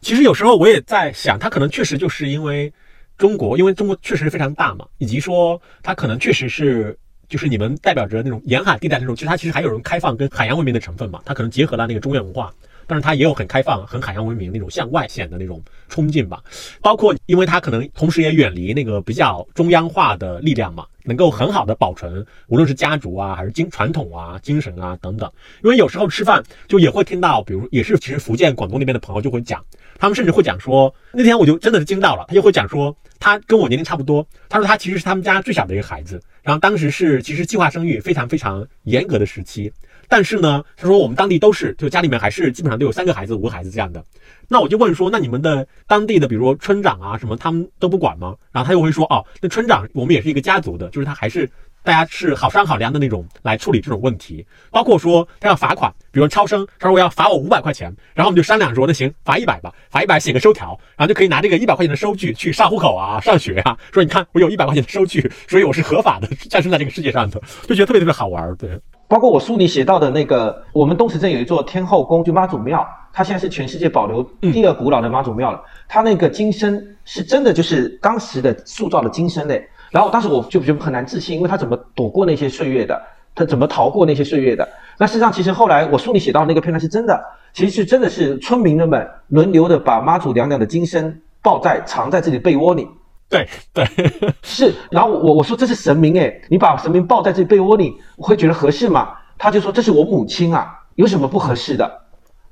[0.01, 2.73] 其实有时候我也在想，他可能确实就是因为
[3.17, 12.53] 中国，因为中国确实是非常大嘛，以及说他可能确实是就是你们代表着那种沿海地带那种，其实它其实还有人开放跟海洋文明的成分嘛，它可能结合了那个中原文化。
[12.91, 16.43] 但是他也有很开放、很海洋文明那种向外显的那种冲劲吧。
[16.83, 25.31] 包括因为他可能同时也远离那个比较中央化的力量嘛，能够很好的保存，无论是家族啊，还是精传统啊、精神啊等等。
[25.63, 29.65] 因为有时候吃饭就也会听到，比如也是其实福建、广东那边的朋友就会讲，
[29.97, 39.73] 他们甚至会讲说，那天我就真的是惊到了，他就会讲说，他跟我年龄差不多，他说他其实是他们家最小的一个孩子，然后当时是其实计划生育非常非常严格的时期。
[40.11, 44.05] 但是呢，他说我们当地都是，就家里面还是基本上都有三个孩子、五个孩子这样的。
[44.49, 48.35] 那我就问说，那你们的当地的，比如说村长啊什么，他们都不管吗？
[48.51, 51.49] 然后他又会说，哦，那村长我们也是一个家族的，就是他还是
[51.85, 54.45] 大家是好商好量的那种来处理这种问题。
[54.73, 68.69] 包括说他要罚款，比如说超生，他说我要罚我五百块钱，然后我们就商量说，那行，罚一百吧，罚一百写个收条，然后就可以拿这个一百块钱的收据去上户口啊、上学啊，说你看我有一百块钱的收据，所以我是合法的 诞生在这个世界上的，就觉得特别特别好玩，对。
[69.11, 75.61] 包括我书里写到的那个，我们东石镇有一座天后宫，就妈祖庙，它现在是全世界保留第二古老的妈祖庙了。
[75.89, 79.69] 它那个金身是真的，就是当时的塑造的金身嘞。
[79.91, 83.03] 然后当时我就觉得很难置信，因为他怎么躲过那些岁月的？
[83.35, 84.69] 他怎么逃过那些岁月的？
[84.97, 87.21] 那事实上，其实后来我书里写到那个片段是真的，
[87.53, 92.87] 其实是真的是村民们轮流的把妈祖娘娘的金身抱在藏在自己被窝里。
[93.31, 93.87] 对对
[94.43, 99.11] 是，然后我我说这是神明哎，你把神明抱在这被窝里，我会觉得合适吗？
[99.39, 102.01] 他就说这是我母亲啊，有什么不合适的？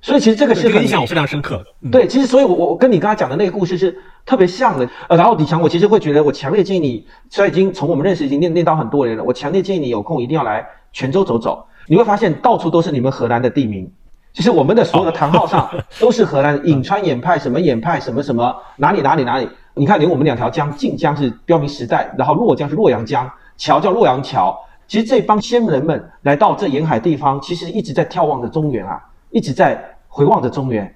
[0.01, 1.91] 所以其实这个是印象我非常深刻的。
[1.91, 4.89] 对，其实所以，我我跟你刚才讲的那个故事是特别像的。
[5.09, 13.91] 呃，然后李强，我其实会觉得，我强烈建议你，虽然已经从我们认识已经念念到很多年了，我强烈建议你有空一定要来泉州走走，你会发现到处都是你们河南的地名。
[14.33, 19.49] 其实我们的所有的堂号上 都是荷兰颍川衍派什么衍派什么什么哪里哪里哪里。
[19.79, 24.59] 你看，连我们两条江，晋江是标明时代，然后洛江是洛阳江，桥叫洛阳桥。
[24.89, 30.93] 其实这帮先人们来到这沿海地方，其实一直在眺望着中原啊，一直在回望着中原。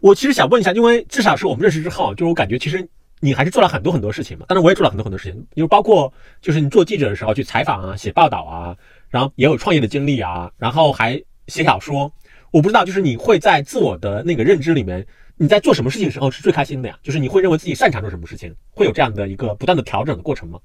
[0.00, 2.88] 我其实想问一下，因为至少是我们认识之后，就是我感觉其实
[3.20, 4.44] 你还是做了很多很多事情嘛。
[4.48, 8.76] 当然我也做了很多很多事情，就包括就是你做记者的时候去采访啊、写报道啊，
[9.10, 12.10] 然后也有创业的经历啊，然后还写小说。
[12.50, 15.06] 我不知道，就是你会在自我的那个认知里面。
[15.36, 16.96] 你在做什么事情的时候是最开心的呀？
[17.02, 20.60] 就是你会认为自己擅长做什么事情，会有这样的一个不断的调整的过程吗？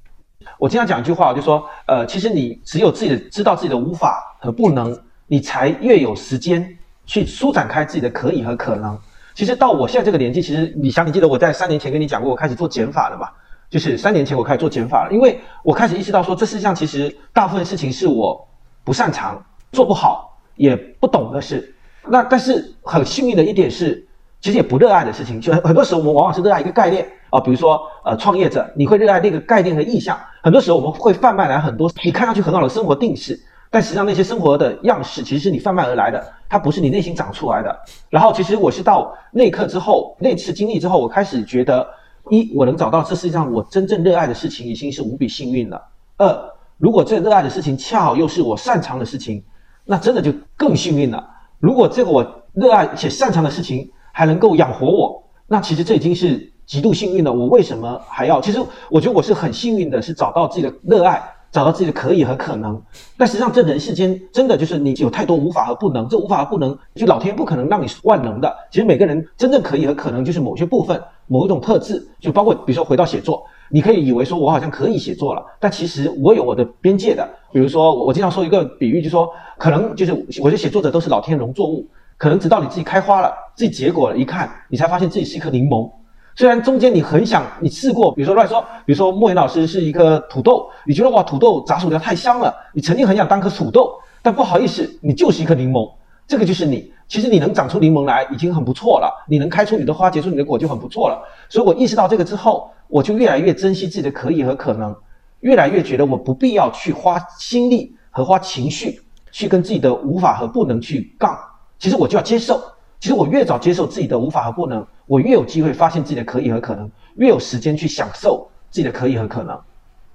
[0.59, 6.77] 我经常讲一句话，就说，呃，其实你只有自己的知道自己的无法和不能，你才越有时间
[7.07, 8.97] 去舒展开自己的可以和可能。
[9.33, 13.27] 其实到我现在这个年纪，其实你想，你记得我在三年前跟你讲过，我开始做减法了嘛？
[13.71, 18.47] 就是三年前我开始做减法了，因为我开始意识到说，这世界上其实大部分事情是我
[18.83, 21.73] 不擅长、做不好、也不懂的事。
[22.07, 24.05] 那但是很幸运的一点是。
[24.41, 30.17] 其实也不热爱的事情，就很多时候我们往往是热爱一个概念啊，比如说呃创业者，你会热爱那个概念和意向。
[30.41, 33.37] 很多时候我们会贩卖来很多你看上去很好的生活定式，
[33.69, 37.77] 但实际上那些生活的样式其实是你贩卖而来的，它不是你内心长出来的。
[38.09, 41.85] 然后其实我是到那一刻之后，那次经历之后，我开始觉得，
[42.29, 45.81] 一我能找到这世界上我真正热爱的事情，已经是无比幸运了。
[46.15, 49.43] 二如果这热爱的事情恰好又是我擅长的事情，
[49.83, 51.29] 那真的就更幸运了。
[51.59, 57.31] 如果这个我热爱且擅长的事情，还能够养活我，那其实这已经是极度幸运了。
[57.31, 58.39] 我为什么还要？
[58.41, 62.79] 其实我觉得我是很幸运的，是找到自己的热爱，找到自己的可以和可能。
[63.17, 66.07] 但实际上，这人世间真的就是你有太多无法和不能。
[66.07, 68.55] 这无法和不能，就老天不可能让你万能的。
[68.71, 72.07] 其实每个人真正可以和可能，就是某些部分、某一种特质。
[72.19, 77.27] 就包括比如说回到写作，你可以以为说我好像可以写作了，但其实我有我的边界的。
[77.51, 81.87] 比如说我经常说一个比喻，就说可能就是我觉得写作者都是老天农作物。
[82.19, 85.89] 可能直到你自己开花了，自己结果了，一看，你才发现自己是一颗柠檬。
[86.35, 95.89] 虽然中间你很想，你试过，比如说乱说，比如说莫言老师是一颗土豆，你觉得哇，土豆炸薯条太香了，你曾经很想当颗土豆，但不好意思，你就是一颗柠檬，
[96.27, 96.91] 这个就是你。
[97.07, 101.19] 其实你能长出柠檬来已经很不错了，你能开出你的花，结出你的果就很不错了。
[101.49, 104.95] 所以我意识到这个之后，我就越来越珍惜自己的可以和可能，
[105.39, 109.01] 越来越觉得我不必要去花心力和花情绪
[109.31, 111.35] 去跟自己的无法和不能去杠。
[111.79, 112.61] 其实我就要接受，
[112.99, 119.57] 其实我越早接受自己的无法和不能，我越有机会发现自己的可以和可能，越有时间去享受自己的可以和可能。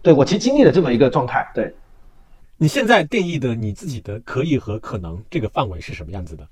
[0.03, 1.51] 对我其实经历了这么一个状态。
[1.55, 1.75] 对，
[2.59, 6.47] 你现在定义的你自己的可以和可能这个范围是什么样子的？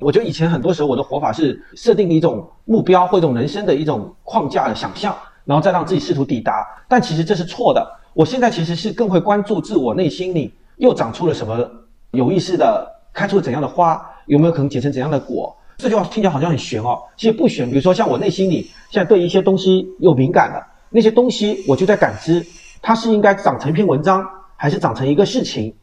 [0.00, 7.88] 我觉得以前很多时候我的活法是设定一种目标或一种人生的一种框架的想象，然后再让自己试图抵达，但其实这是错的。
[8.12, 11.70] 我现在其实是更会关注自我内心里又长出了什么
[12.10, 14.04] 有意识的，开出了怎样的花。
[14.30, 15.52] 有没有可能结成怎样的果？
[15.76, 17.68] 这句话听起来好像很玄哦，其实不玄。
[17.68, 22.46] 比如说像我内心里现在对一些东西有敏感的那些东西，我就在感知
[22.80, 24.24] 它是应该长成一篇文章，
[24.56, 25.74] 还是长成一个事情。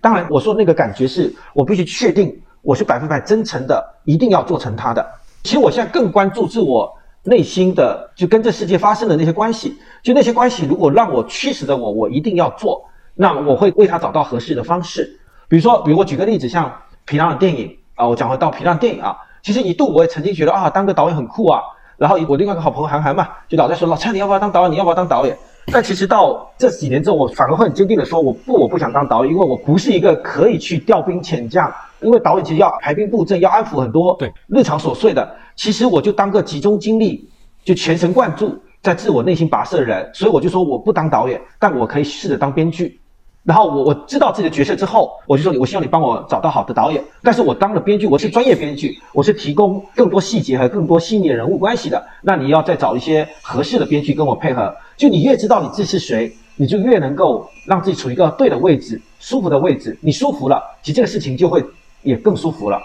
[0.00, 5.04] 当然，我说那个感觉是我必须确定我是百分百真诚的，一定要做成它的。
[5.42, 6.88] 其实我现在更关注自我
[7.24, 15.18] 内心的，就跟这世界发生的那些关系，就那些关系，如果让我驱使的我，我一定要做，那我会为他找到合适的方式。
[15.48, 16.72] 比如说，比如我举个例子，像
[17.04, 21.60] 皮囊的电影啊，我讲回到皮蛋电影啊，其实一度我也曾经觉得啊，当个导演很酷啊。
[21.96, 24.70] 然后我另外一个好朋友韩寒嘛，就老在说老蔡你要不要当导演？
[24.70, 25.36] 你要不要当导演？
[25.72, 31.72] 但其实到这几年之后，我反而会很坚定的说，我不，我不想当导演，因为我不是一个可以去调兵遣将。
[32.00, 35.26] 因为导演其实要排兵布阵，要安抚很多对日常琐碎的。
[35.56, 37.26] 其实我就当个集中精力，
[37.64, 40.08] 就全神贯注在自我内心跋涉的人。
[40.12, 43.00] 所以我就说我不当导演，但我可以试着当编剧。
[43.46, 47.00] 然后我我知道自己的角色之后，我就说你我希望你帮我找到好的导演。
[47.22, 52.04] 但是我当了编剧，我是专业编剧，我是提供更多细节和更多细腻的人物关系的。
[52.22, 54.74] 那你要再找一些合适的编剧跟我配合。
[54.96, 59.96] 就你越知道你自己是谁，你就越能够让自己处于一个对的位置、舒服的位置。
[60.00, 61.64] 你舒服了，其实这个事情就会
[62.02, 62.82] 也更舒服了。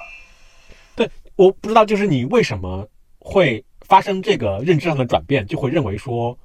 [0.96, 6.38] 对，我不知道，就是你为什么会发生这个认知上的转变，就会认为说，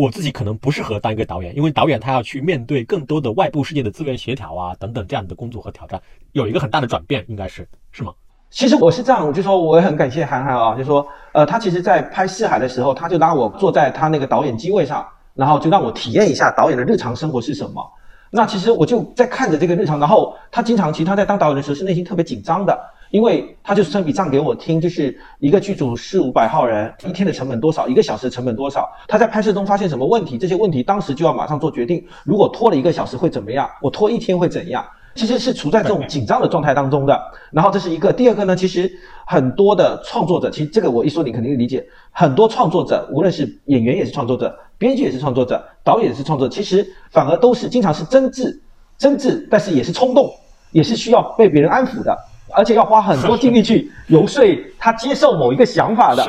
[0.00, 6.00] 我自己可能不适合当一个导演，因为导演他要去面对更多的外部世界的资源协调啊等等这样的工作和挑战，
[6.32, 8.10] 有一个很大的转变，应该是是吗？
[8.48, 17.86] 其实我是这样，就说我也很感谢韩寒啊，就说呃，他其实在拍《四海》的时候，他就拉我坐在他那个导演机位上，然后就让我体验一下导演的日常生活是什么。
[18.30, 22.80] 那其实我就在看着这个日常，然后他经常其实他在当导演的时候是内心特别紧张的，
[23.10, 34.84] 因为他就是算笔账给我听，就是一个剧组四五百号人，一天的成本多少，一个小时的成本多少，他在拍摄中发现什么问题，这些问题当时就要马上做决定，如果拖了一个小时会怎么样，我拖一天会怎样。
[35.16, 37.20] 其实是处在这种紧张的状态当中的。
[37.50, 38.90] 然后这是一个，第二个呢，其实
[39.26, 48.56] 很多的创作者，其实这个我一说你肯定理解，很多创作者，无论是演员也是创作者，编剧也是创作者，导演也是创作者，其实反而都是经常是真挚，
[48.96, 50.30] 真挚，但是也是冲动，
[50.70, 52.16] 也是需要被别人安抚的，
[52.52, 54.44] 而且要花很多精力去游说
[54.78, 56.26] 他接受某一个想法的。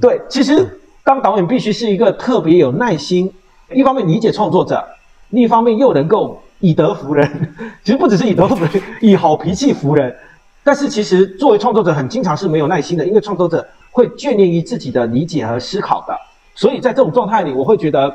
[0.00, 3.32] 对，其实当导演必须是一个特别有耐心，
[3.72, 4.82] 一方面理解创作者，
[5.30, 6.40] 另一方面又能够。
[6.60, 7.28] 以德服人，
[7.84, 10.14] 其实不只是以德服人，以好脾气服人。
[10.62, 16.16] 但是其实作为创作者，很经常是没有耐心的，因为创作者会眷恋于自己的理解和思考的。
[16.54, 18.10] 所以在这种状态里，我会觉得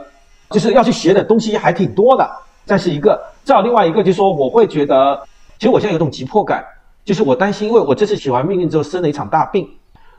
[0.50, 2.28] 就是要去学的东西还挺多的。
[2.66, 5.22] 这是一个，再有另外一个就是说，我会觉得，
[5.60, 6.66] 其实我现在有种急迫感，
[7.06, 9.68] 就是我担心，因为我这次写完《命运》之后生了一场大病，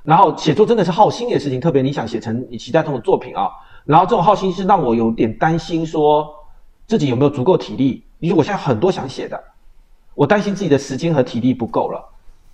[0.02, 3.48] 然后写作真的是耗心的事情，特别你想写成你期待中的作品啊，
[3.84, 6.28] 然后这种耗心是让我有点担心，说
[6.86, 8.02] 自己有没有足够体力。
[8.18, 9.42] 因为我现在很多想写的，
[10.14, 12.04] 我担心自己的时间和体力不够了。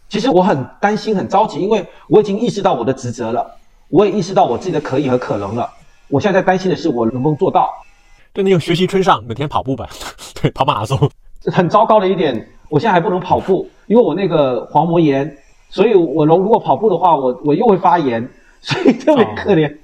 [0.08, 3.44] 其实我很担心、很着急，因为我已经意识到我的职责了，
[3.88, 5.68] 我也意识到我自己的可以和可能了。
[6.08, 7.68] 我现在在担心的是我能不能做到。
[8.32, 9.88] 对，你有学习春上，每天跑步吧，
[10.40, 11.10] 对，跑马拉松。
[11.46, 15.36] 很糟糕的一点，我现在还不能跑步，因为我那个黄膜炎，
[15.70, 18.28] 所以我如如果跑步的话，我我又会发炎，
[18.60, 19.74] 所以特别可怜。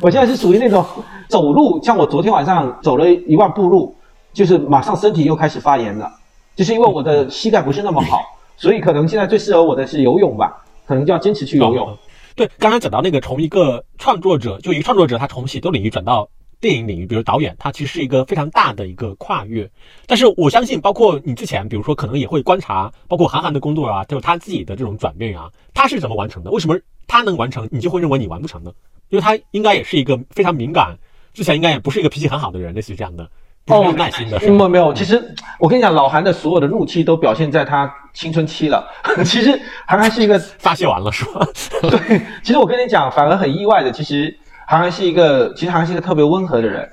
[0.00, 0.84] 我现在是属于那种
[1.28, 3.94] 走路，像我昨天晚上走了一万步路。
[4.30, 6.08] 就是马上身体又开始发炎了，
[6.54, 8.20] 就是因为我的膝盖不是那么好，
[8.56, 11.96] 所以可能现在最适合我的是游泳吧，可能就要坚持去游泳。
[12.36, 16.28] 对，刚刚讲到那个从一个创作者，就一个创作者，他从写作领域转到
[16.60, 19.68] 电影领域，比如导演，他其实是一个非常大的一个跨越。
[20.06, 26.50] 但是我相信，包括你之前，比如说可能也会观察，包括韩寒的工作啊，就是他自己的这种转变啊，他是怎么完成的？
[26.50, 28.72] 为什么他能完成，你就会认为你完不成呢？
[29.08, 30.96] 因为他应该也是一个非常敏感，
[31.32, 33.28] 之前应该也不是一个脾气很好的人，类似于这样的。
[33.66, 34.94] 哦，耐心的，没有没有。
[34.94, 35.22] 其实
[35.58, 38.88] 我跟你讲，老韩的所有的怒气都表现在他青春期了。
[39.26, 41.46] 其实韩寒是一个 发泄完了是吧？
[41.90, 44.34] 对，其实我跟你讲，反而很意外的，其实
[44.70, 46.86] 韩寒是一个，其实韩寒是一个特别温和的人。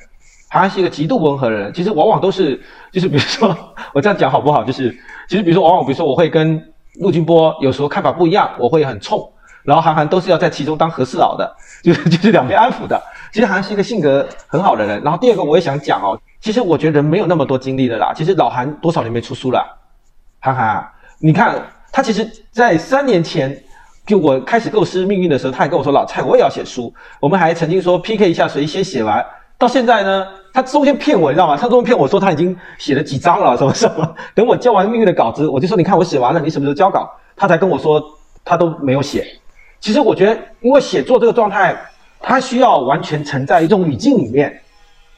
[0.47, 1.73] 韩寒是一个极度温和的人。
[1.73, 2.57] 其实往往都是，
[2.89, 3.53] 就是比如说
[3.93, 4.63] 我这样讲好不好？
[4.63, 4.89] 就是
[5.27, 6.63] 其实比如说往往比如说我会跟
[7.01, 9.29] 陆俊波有时候看法不一样，我会很冲，
[9.63, 12.97] 然后韩寒都是要在其中当和事佬的，就是就是两边安抚的。
[13.33, 15.03] 其实韩寒是一个性格很好的人。
[15.03, 16.17] 然后第二个我也想讲哦。
[16.39, 18.13] 其实我觉得人没有那么多精力的啦。
[18.15, 19.77] 其实老韩多少年没出书了，
[20.39, 20.87] 韩寒，
[21.19, 21.61] 你看
[21.91, 23.61] 他其实，在三年前
[24.05, 29.25] 就我开始构思命运的时候，他还跟我说：“老蔡，我也要写书。”我们还曾经说 PK 一下谁先写完。
[29.57, 31.57] 到现在呢，他中间骗我，你知道吗？
[31.57, 34.15] 他中间骗我说他已经写了几章了，什么什么。
[34.33, 38.03] 等我交完命运的稿子，我就说：“你看我写完了，你什么时候交稿？”他才跟我说
[38.43, 39.25] 他都没有写。
[39.79, 41.75] 其实我觉得，因为写作这个状态，
[42.19, 44.61] 它需要完全沉在一种语境里面。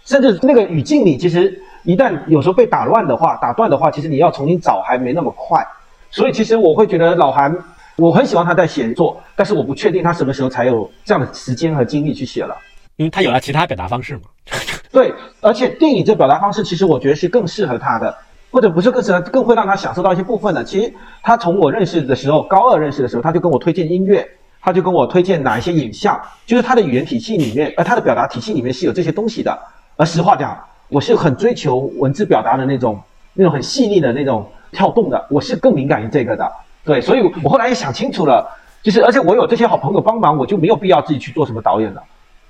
[0.05, 5.65] 甚至那个语境里，其实一旦有时候被打乱的话、打断的话，其实你要重新找还没那么快。
[6.09, 7.53] 所以其实我会觉得老韩，
[7.97, 12.55] 我很喜欢他在写作，但是我不确定他什么时候才有这样的时间和精力去写了，
[12.95, 14.21] 因为他有了其他表达方式嘛。
[14.91, 18.15] 对，而且电影这表达方式，其实我觉得是更适合他的，
[18.51, 20.63] 或者不是更适合，更会让他享受到一些部分的。
[20.63, 20.93] 其实
[21.23, 24.27] 他从我认识的时候，高二认识的时候，他就跟我推荐音乐，
[24.61, 29.57] 他就跟我推荐哪一些影像，就是他的语言体系里面，呃，他的表达体系里面是有这些东西的。
[29.95, 30.55] 而实话讲，
[30.89, 33.01] 我是很追求文字表达的那种，
[33.33, 36.47] 那种很细腻的那种跳动的，我是更敏感于这个的。
[36.87, 38.49] 对，所以我后来也想清楚了，
[38.81, 42.01] 就是而且我有这些好朋友帮忙，我就没有必要自己去做什么导演了。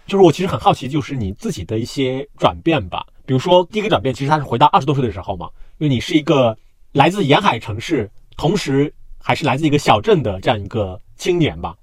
[0.06, 3.04] 就是我其实很好奇，就是你自己的一些转变吧。
[3.26, 6.56] 比如说第一个转变，其实他是回到二十多岁的时候嘛，因为你是一个
[6.92, 8.08] 来自沿海城市，
[8.38, 11.76] 同时还是来自一个小镇的这样一个青年吧。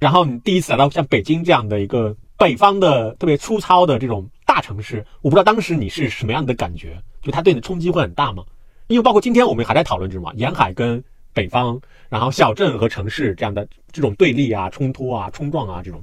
[0.00, 8.42] 然后你第一次来到像北京这样的一个北方的特别粗糙的这种大城市，我不知道当时你是什么样的感觉，就它对你的冲击会很大吗？
[8.88, 11.00] 因为包括今天我们还在讨论着嘛，沿海跟。
[11.32, 11.80] 北方，
[12.10, 16.02] 然后小镇和城市这样的这种对立啊、冲突啊、冲撞啊这种，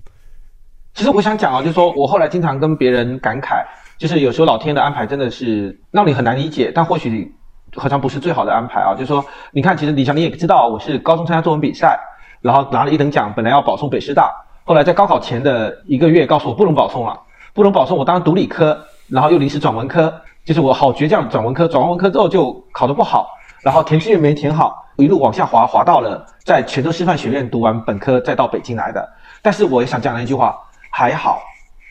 [0.94, 3.64] 其实我想讲啊，就是说我后来经常跟别人感慨，
[3.98, 7.32] 就是有时候老天的安排真的是让你很难理解，但或许
[7.76, 8.94] 好像不是最好的安排啊。
[8.94, 12.00] 就是说，你看，其实李强你也知道，我是高中参加作文比赛，
[12.42, 14.32] 然后拿了一等奖，本来要保送北师大，
[14.64, 17.20] 后来在高考前的一个月告诉我不能保送了，
[17.54, 23.28] 不能保送，我当时读理科，然后又临时转文科，就是我好倔强转文科，转完文科之后就考得不好，
[23.62, 24.84] 然后填志愿没填好。
[24.98, 29.08] 一路往下滑，滑到了在泉州师范学院读完本科，再到北京来的。
[29.44, 30.58] 但是我也想讲一句话，
[30.90, 31.40] 还好，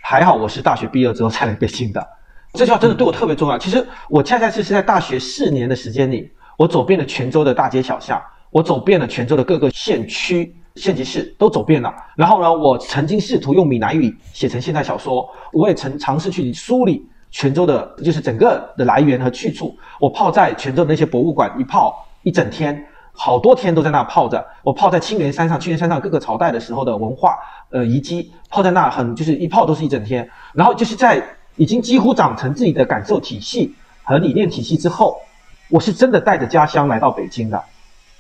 [0.02, 2.04] 还好我是大学毕业之后才来北京的。
[2.54, 3.56] 这句话真的对我特别重要。
[3.56, 11.94] 其实我恰恰是是在大学四年的时间里，我走遍了泉州的大街小巷，我走遍了泉州的各个县区、县级市，都走遍了。
[12.16, 19.76] 然后呢，我曾经试图用闽南语写成现代小说，我也曾尝试去梳理泉州的，就是整个的来源和去处。
[20.00, 22.86] 我泡在泉州的那些博物馆一泡一整天。
[23.18, 27.38] 好多天都在那泡着，我泡在青源山上，青源山上各个朝代的时候的文化，
[27.70, 30.28] 呃遗迹，泡在那很就是一泡都是一整天。
[30.52, 31.22] 然后就是在
[31.56, 33.74] 已经几乎长成自己的感受体系
[34.04, 35.16] 和理念体系之后，
[35.70, 37.58] 我是真的带着家乡来到北京的，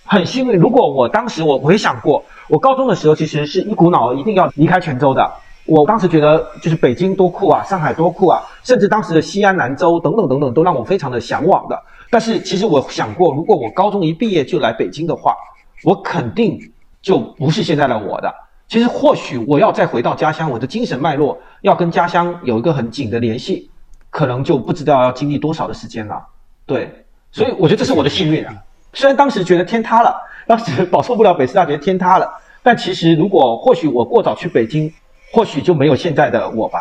[0.06, 0.58] 很幸运。
[0.58, 5.30] 如果我当时我回想过，我高中的时候其实是一股脑一定要离开泉州的。
[5.66, 11.80] 我当时觉得就是北京多酷啊，上海多酷啊，甚至当时的西安、兰州等等等等都让我非常的向往的。
[12.08, 15.34] 但是其实我想过，如果我高中一毕业就来北京的话，
[15.82, 16.58] 我肯定
[17.02, 18.32] 就不是现在的我的。
[18.68, 23.70] 其实或许我要再回到家乡，我的精神脉络要跟家乡有一个很紧的联系，
[24.10, 26.24] 可能就不知道要经历多少的时间了。
[26.64, 28.54] 对，所以我觉得这是我的幸运啊。
[28.92, 32.28] 虽然当时觉得天塌了，当时保送不了北师大，觉得天塌了，
[32.62, 34.92] 但其实如果或许我过早去北京，
[35.32, 36.80] 或许就没有现在的我吧。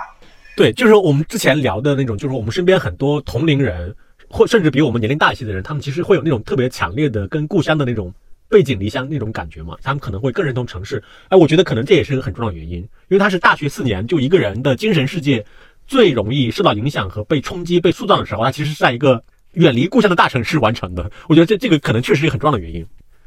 [0.55, 3.95] 对，就是说我们之前聊的那种，就是我们身边很多同龄人。
[4.27, 8.11] 或甚至比我们年龄大一些的人，他们其实会有那种特别强烈的跟故乡的那种
[8.49, 9.77] 背井离乡那种感觉嘛？
[9.83, 11.01] 他们可能会更认同城市。
[11.29, 15.45] 哎，我觉得可能这也是一个很重要的原因，因为他是大学四年就一个人的精神世界
[15.85, 19.23] 最容易受到影响和被冲击、被塑造的时候，他其实是在一个
[19.53, 21.09] 远离故乡的大城市完成的。
[21.29, 22.85] 我觉得这这个可能确实是很重要的原因。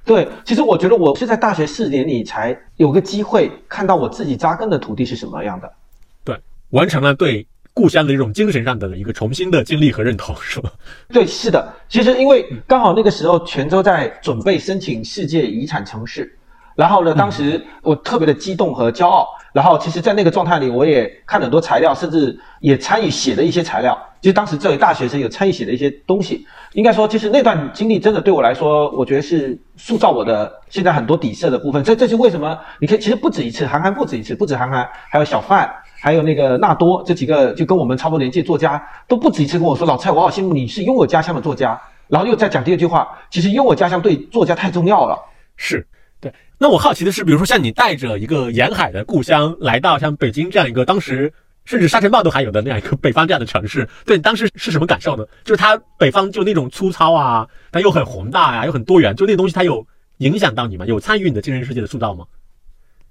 [0.08, 5.70] 对，其实我觉得我是在大学四年里才有个机会看到我自己扎根的土地是什么样的。
[6.24, 6.36] 对，
[6.70, 7.46] 完成了对。
[7.74, 10.72] 故乡的一种精神上的一个重新的经历和认同，是吧？
[11.12, 11.72] 对，是的。
[11.88, 16.36] 其实因为刚好那个时候泉州在准备申请世界遗产城市，
[16.74, 19.28] 然后呢，当时我特别的激动和骄傲。
[19.58, 23.98] 然后其实，在那个状态里，我也看很多材料，甚至也参与写了一些材料。
[24.20, 26.46] 其实当时作为大学生，有参与写的一些东西。
[26.74, 31.82] 应该说，其实那段经历真的对我来说，我觉得是塑造我的现在很多底色的部分。
[31.82, 32.56] 这这是为什么？
[32.80, 35.68] 你看，其实不止一次，韩寒不止一次，不止韩寒，还有小范。
[36.00, 45.18] 还有那个纳多这几个就跟我们差不多年纪作家都不止一次跟我说：“老蔡，我好羡慕你是拥有家乡的作家。”然后又再讲第二句话：“其实拥有家乡对作家太重要了。”
[45.60, 45.84] 是
[46.20, 46.32] 对。
[46.58, 51.32] 那我好奇的是，比如说像你带着一个沿海的故乡来到像北京这样一个当时
[51.64, 55.24] 甚至沙尘暴都还有的那样一个北方这样的城市，对你当时是什么感受呢？
[55.44, 59.86] 就是它北方就那种粗糙啊，但又很宏大呀，又很多元，就那东西它有
[60.18, 60.84] 影响到你吗？
[60.86, 62.24] 有参与你的精神世界的塑造吗？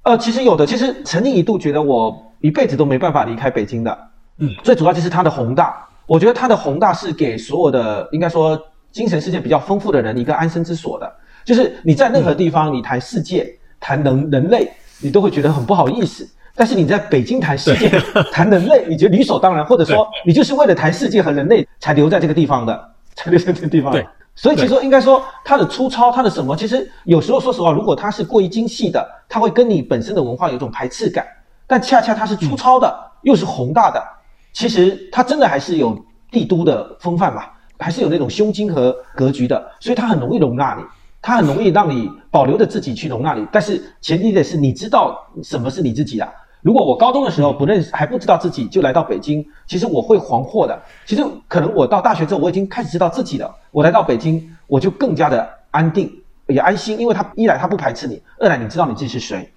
[0.03, 0.65] 呃，其实有的。
[0.65, 2.25] 其实曾经一度觉得我。
[2.39, 3.97] 一辈子都没办法离开北京的，
[4.37, 5.89] 嗯，最主要就是它的宏大。
[6.05, 11.11] 我觉得它的宏大是给所有的应该说精神世界比较丰富的人一个安身之所的。
[11.47, 14.69] 就是你在任何地方，你谈世界、谈人人类，
[14.99, 16.27] 你都会觉得很不好意思。
[16.53, 17.89] 但是你在北京谈世界、
[18.33, 23.93] 谈人类，你觉得理所当然，或者说你就是为了谈世界和人类才留在这个地方的，才留在这个地方。
[23.93, 31.25] 对，所以其实应该说它的粗糙，它的什么，其实有时候说实话，如果它是过于精细的，它会跟你本身的文化有一种排斥感。
[31.65, 34.03] 但恰恰它是粗糙的，又是宏大的，
[34.51, 35.97] 其实它真的还是有
[36.29, 40.83] 帝都的风范吧，还是有那种胸襟和格局的，所以它很容易容纳你，
[41.27, 43.45] 它很容易让你保留着自己去容纳你。
[43.51, 46.31] 但是前提的是你知道什么是你自己啊。
[46.61, 50.81] 如果我高中的时候不认识还不知道自己就来到北京，其实我会惶惑的。
[51.05, 56.09] 其实可能我到大学之后我已经开始知道自己了，我来到北京我就更加的安定
[56.47, 59.51] 也安心，因为他一来他不排斥你，二来你知道你自己是谁。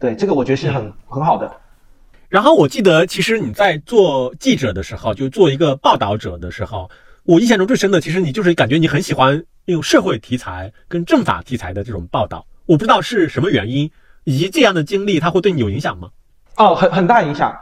[0.00, 1.48] 对，这个我觉得是很很好的。
[2.28, 6.90] 然后我记得，其实你在做记者的时候，就做一个报道者的时候，
[7.22, 12.44] 我印象中最深的，其实你就是感觉你很喜欢用社会题材跟政法题材的这种报道。
[12.66, 13.90] 我不知道是什么原因，
[14.24, 16.08] 以及这样的经历，它会对你有影响吗？
[16.56, 17.56] 哦，很很大影响。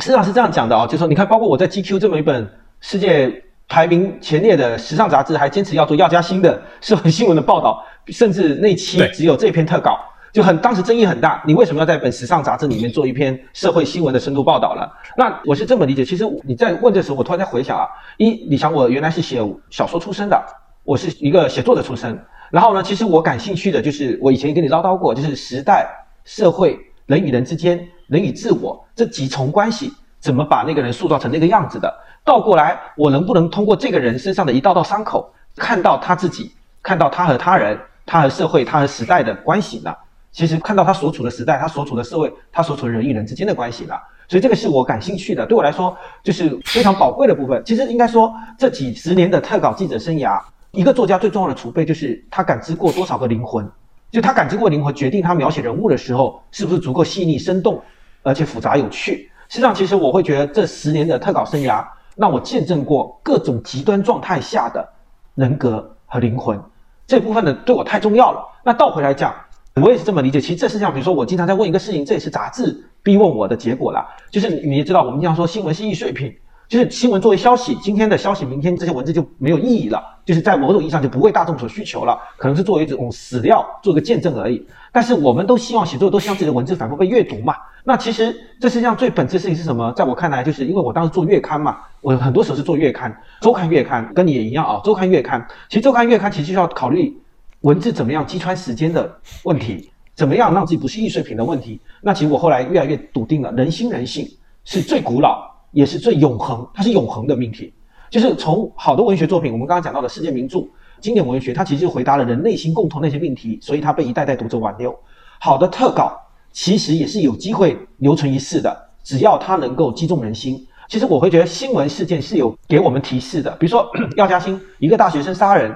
[0.00, 2.48] 实际上是这样讲的哦，就是说，你看，包括我在 GQ 这么一本
[2.80, 9.98] 世界排名前列的时尚杂志，还坚持要做要加薪的社会新闻的报道，甚至那期只有这篇特稿。
[10.32, 14.90] 就很当时争议很大，你为什么要在本时尚杂志里面做一篇社会新闻的深度报道了？
[15.14, 17.86] 那我是这么理解，其实你在问的时候，我突然在回想啊，
[18.16, 20.42] 一你想我原来是写小说出身的，
[20.84, 22.18] 我是一个写作的出身，
[22.50, 25.88] 然后呢，其实我感兴趣的就是我以前也跟你唠叨过，就是时代、
[26.24, 31.92] 社会、人与人之间、人与自我这几重关系，怎么把那个人塑造成那个样子的？
[32.24, 36.52] 倒过来，我能不能通过这个人身上的一道道伤口，看到他自己，
[36.82, 39.94] 看到他和他人、他和社会、他和时代的关系呢？
[40.32, 43.94] 其实看到他所处的时代，他所处的社会，他所处的人与人之间的关系呢，
[44.28, 47.62] 所以这个是我感兴趣的，对我来说就是非常宝贵的部分。
[47.66, 50.40] 其实应该说，这几十年的特稿记者生涯，
[50.72, 53.70] 一个作家最重要的储备就是他感知过多少个灵魂，
[54.10, 57.80] 就他感知过灵魂，决定他描写人物的时候是不是足够细腻、生动，
[58.22, 59.30] 而且复杂有趣。
[59.48, 61.84] 实际上，其实我会觉得这十年的特稿生涯，
[62.16, 64.88] 让我见证过各种极端状态下的
[65.34, 66.58] 人格和灵魂，
[67.06, 68.42] 这部分呢对我太重要了。
[68.64, 69.34] 那倒回来讲。
[69.76, 74.06] 我也是这么理解，其实这世界上，比如说我经常在问一个事情，这也是杂志逼问我的结果了。
[74.30, 76.30] 就是你也知道，我们经常说新闻是易碎品，
[76.68, 84.64] 就是新闻作为消息，今天的消息，明天这些文字就没有意义了，就是在某种意义上就不为大众所需求了，可能是作为一种史料，做个见证而已。
[84.92, 87.54] 但是我们都希望写作都希望自己的文字反复被阅读嘛。
[87.84, 89.92] 那其实这世界上最本质的事情是什么？
[89.92, 94.80] 在我看来，就是因为我当时做月刊嘛，我很多时候是做月刊、周刊、月刊，跟你也一样啊。
[94.84, 97.16] 周刊、月刊，其实周刊、月刊其实就要考虑。
[97.62, 99.08] 文字怎么样击穿时间的
[99.44, 101.80] 问题，怎么样让自己不是易碎品的问题？
[102.00, 104.28] 那其实我后来越来越笃定了，人心人性
[104.64, 107.72] 是最古老也是最永恒，它是永恒的命题。
[108.12, 110.62] 就是从好的文学作品，我们刚刚讲到的世界名著、
[111.00, 114.94] 经典文学，它其实就回答了人内心共同那些命题，所以它被一代代读者挽留。
[115.40, 116.20] 好的特稿
[116.52, 120.62] 其实也是有机会留存一世的，只要它能够击中人心。
[120.88, 125.74] 其实我会觉得新闻事件是有给我们提示的，比如说药家鑫，一个大学生杀人。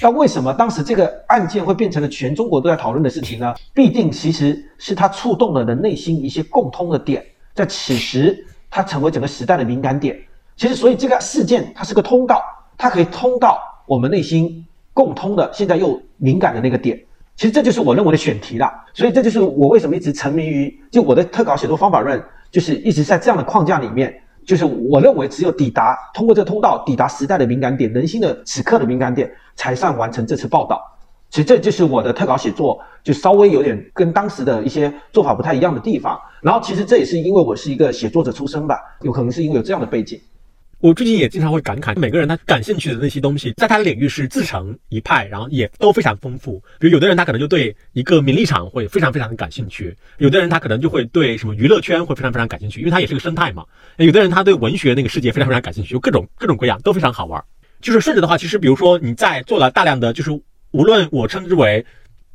[0.00, 3.54] 那为什么当时这个案件会变成了全中国都在讨论的事情呢？
[3.74, 7.22] 必定其实是他触动了人内心一些共通的点，
[7.54, 10.18] 在此时它成为整个时代的敏感点。
[10.56, 12.42] 其实，所以这个事件它是个通道，
[12.78, 16.98] 它可以通到我们内心共通的现在又敏感的那个点。
[17.36, 18.72] 其实这就是我认为的选题了。
[18.94, 24.18] 所以这就是我为什么一直沉迷于就我的特稿写作方法论，就是一直在这样的框架里面。
[24.46, 30.80] 就是我认为，只有抵达通过这个通道，抵达时代的敏感点，人心的此刻的敏感点，才算完成这次报道。
[31.28, 36.16] 其实这就是我的特稿写作，就稍微有点跟当时的一些做法不太一样的地方。
[36.40, 40.18] 然后，其实这也是因为我是一个写作者出身吧，有可能是因为有这样的背景。
[40.80, 46.62] 我最近也经常会感慨，每个人他感兴趣的那些东西，在他的领域是自成一派，然后也都非常丰富。
[46.78, 53.64] 比如有的人他可能就对一个名利场会非常非常的感兴趣，有的人他可能就会对什么娱乐圈会非常非常感兴趣，因为他也是个生态嘛。
[53.96, 57.42] 有的人他对文学那个世界非常非常感兴趣，有各种各种各样都非常好玩。
[57.80, 60.30] 就是顺着的话，其实比如说你在做了大量的，就是
[60.72, 61.84] 无论我称之为。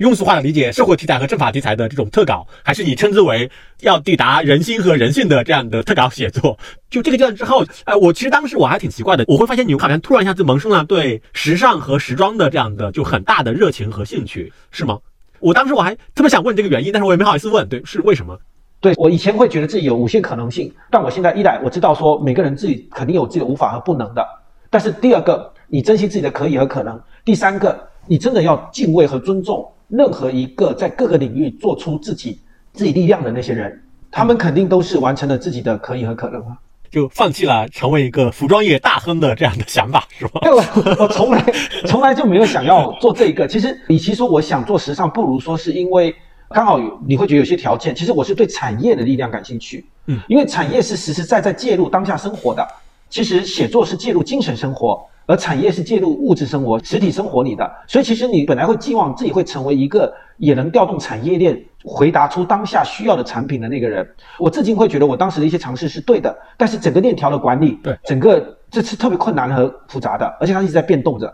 [0.02, 3.48] 庸俗化的理解社会题材和政法题材的这种特稿，还是你称之为
[3.82, 6.58] 要抵达人心和人性的这样的特稿写作？
[6.90, 14.98] 就这个阶段之后，哎，我其实当时我还挺奇怪的，我会发现你好像突然一下子萌生了对时尚和时装的这样的就很大的热情和兴趣，是吗？
[15.40, 18.36] 我当时我还特别想问这个原因，但是我也没好意思问，对，是为什么？
[18.80, 24.26] 对我以前会觉得自己有无限可能性，但我现在一来我知道说每个人自己肯定有自己的无法和不能的，
[24.72, 29.72] 但是第二个，你珍惜自己的可以和可能；第三个，你真的要敬畏和尊重。
[29.92, 32.40] 任何一个在各个领域做出自己
[32.72, 36.58] 自己力量的那些人，他们肯定都是完成了自己的可以和可能啊，
[36.90, 40.40] 就放弃了成为一个服装业大亨的这样的想法，是吧？
[40.42, 40.64] 对，我
[41.04, 41.44] 我从来
[41.86, 43.46] 从来就没有想要做这个。
[43.48, 46.16] 其实，与其说我想做时尚，不如说是因为
[46.50, 47.94] 刚好你会觉得有些条件。
[47.94, 52.66] 其实我是对产业的力量感兴趣，嗯，因为产业是实实在在介入当下生活的。
[53.10, 55.06] 其实写作是介入精神生活。
[55.26, 64.08] 而产业是介入物质生活、实体生活里的，所以其实你本来会寄望自己会成为一个也能调动产业链、回答出当下需要的产品的那个人。
[64.40, 71.34] 我至今会觉得我当时的一些尝试是对的，但是整个链条的管理，对整个这是特别困难和复杂的，而且它一直在变动着。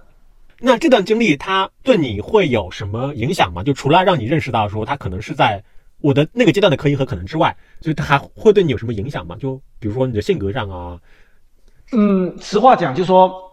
[0.60, 3.64] 那这段经历它对你会有什么影响吗？
[3.64, 5.64] 就除了让你认识到说它可能是在
[6.02, 9.36] 我的那个阶段的可以和可能之外，就是它还会对你有什么影响吗？
[9.40, 11.00] 就比如说你的性格上啊，
[11.92, 13.47] 嗯，实话讲，就是说，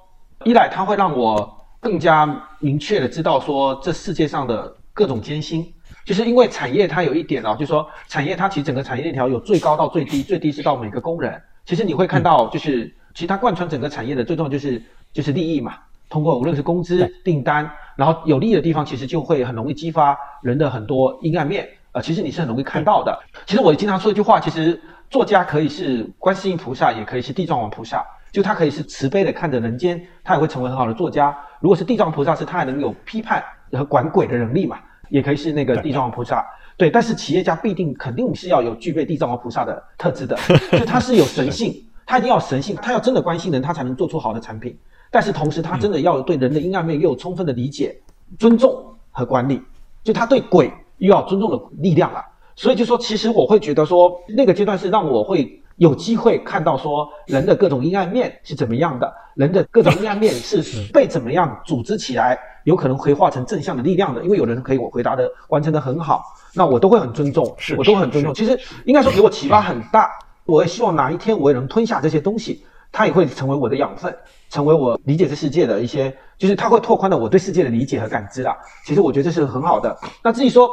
[0.44, 5.72] 一来它会让我更加明确的知道说这世界上的各种艰辛，
[6.04, 11.40] 就是因为产业它有一点啊，就是说产业它其实整个产业链条有最高到最低，最低是到每个工人。
[11.64, 14.82] 其实你会看到，就是其实它贯穿整个产业的最重要就是
[15.14, 15.76] 就是利益嘛，
[16.10, 23.18] 通过无论是工资、订单，然后有利益的地方，其实就会很容易激发人的很多阴暗面，呃，其实你是很容易看到的。
[23.46, 24.78] 其实我经常说一句话，其实
[25.08, 28.04] 作家可以是观世音菩萨，也可以是地藏王菩萨。
[28.34, 31.32] 就他可以是慈悲的看着人间，他也会成为很好的作家。
[31.60, 34.76] 如果是地藏菩萨，是他还能有批判和管鬼的能力嘛？
[35.08, 36.44] 也可以是那个地藏王菩萨。
[36.76, 40.36] 对，但是企业家必定肯定是要有具备地藏王菩萨的特质的，
[40.76, 44.76] 就他是有神性，他一定要神性，他要真的关心人，他才能做出好的产品。
[45.12, 47.96] 但是同时，他真的要对人的阴暗面又有充分的理解、
[48.36, 49.62] 尊重和管理。
[50.02, 52.20] 就他对鬼又要尊重的力量啊。
[52.56, 55.60] 所以就说，其实我会觉得说，那个阶段是让我会。
[55.76, 60.62] 有机会看到说人的各种阴暗面是怎么样的，人的各种阴暗面是
[60.92, 64.22] 被怎么样组织起来，有可能会化成正向的力量的。
[64.22, 66.22] 因为有人可以我回答的完成的很好，
[66.54, 68.32] 那我都会很尊重，我都很尊重。
[68.32, 70.08] 其实应该说给我启发很大，
[70.44, 74.16] 我也希望哪一天我也能吞下这些东西，它也会成为我的养分，
[74.50, 78.54] 成为我理解这世界的一些，就是它会拓宽了我对世界的理解和感知啊。
[78.86, 79.96] 其实我觉得这是很好的。
[80.22, 80.70] 那至于说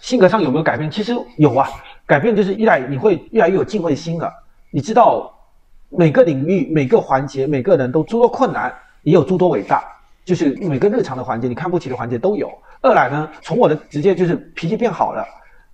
[0.00, 1.68] 性格上有没有改变，其实有啊。
[2.06, 4.28] 改变就是越来你会越来越有敬畏心了，
[4.72, 5.34] 你知道
[5.88, 9.82] 每个领域、每个环节、每个人都诸多困难，也有诸多伟大，
[10.24, 12.48] 就是每个日常的环节，你看不起的环节都有。
[12.80, 15.26] 二来呢，从我的直接就是脾气变好了，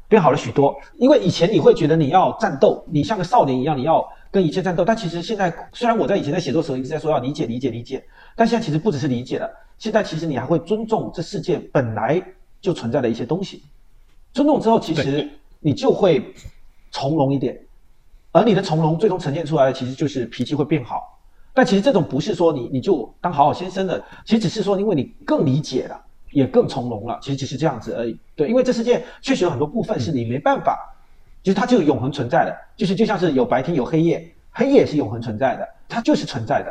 [0.09, 0.75] 变好了许多。
[0.97, 4.85] 因为以前你会觉得你要战斗，你像个少年一样，你要跟一切战斗。
[4.85, 8.03] 但其实现在，虽然我在以前在写作时候一直在说要理解、理解、理解，
[8.35, 12.23] 但现在其实不只是理解了，现在其实你还会尊重这世界本来
[12.63, 13.63] 就存在的一些东西。
[14.33, 15.29] 尊重之后，其实。
[15.59, 16.23] 你就会
[16.93, 17.59] 从容一点，
[18.37, 21.19] 而你的从容最终呈现出来的其实就是脾气会变好。
[21.55, 25.99] 但其实这种不是说你你就当好好先生的，其实只是说因为你更理解了，
[26.33, 28.15] 也更从容了，其实只是这样子而已。
[28.35, 30.79] 对，因为这世界确实有很多部分是你没办法，
[31.43, 36.71] 就是它就永恒存在的，就是就像是有白天有黑夜，黑夜是永恒存在的，它就是存在的。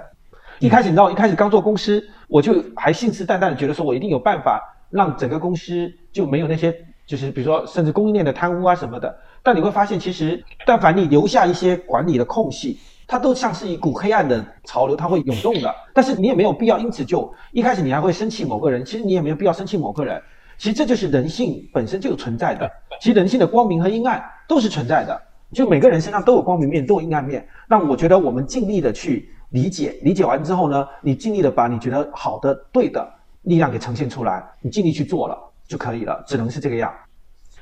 [0.60, 4.62] 一开始你知道，一开始刚做公司，我就还信誓旦旦的觉得说我一定有办法
[4.92, 6.72] 让整个公司就没有那些。
[7.08, 15.72] 就是比如说，甚至供应链的贪污啊什么的，但你会发现，其实但凡你留下一些管理的空隙，它都像是一股黑暗的潮流，它会涌动的。
[15.94, 20.20] 但是你也没有必要因此就一开始你还会生气某个人，其实你也没有必要生气某个人。
[20.58, 22.68] 其实这就是人性本身就存在的。
[23.00, 25.22] 其实人性的光明和阴暗都是存在的，
[25.54, 27.48] 就每个人身上都有光明面，都有阴暗面。
[27.70, 33.08] 那我觉得我们尽力的去理解，理解完之后呢，你尽力的把你觉得好的、对的
[33.44, 35.38] 力量给呈现出来，你尽力去做了。
[35.68, 36.94] 就可以了，只能是这个样。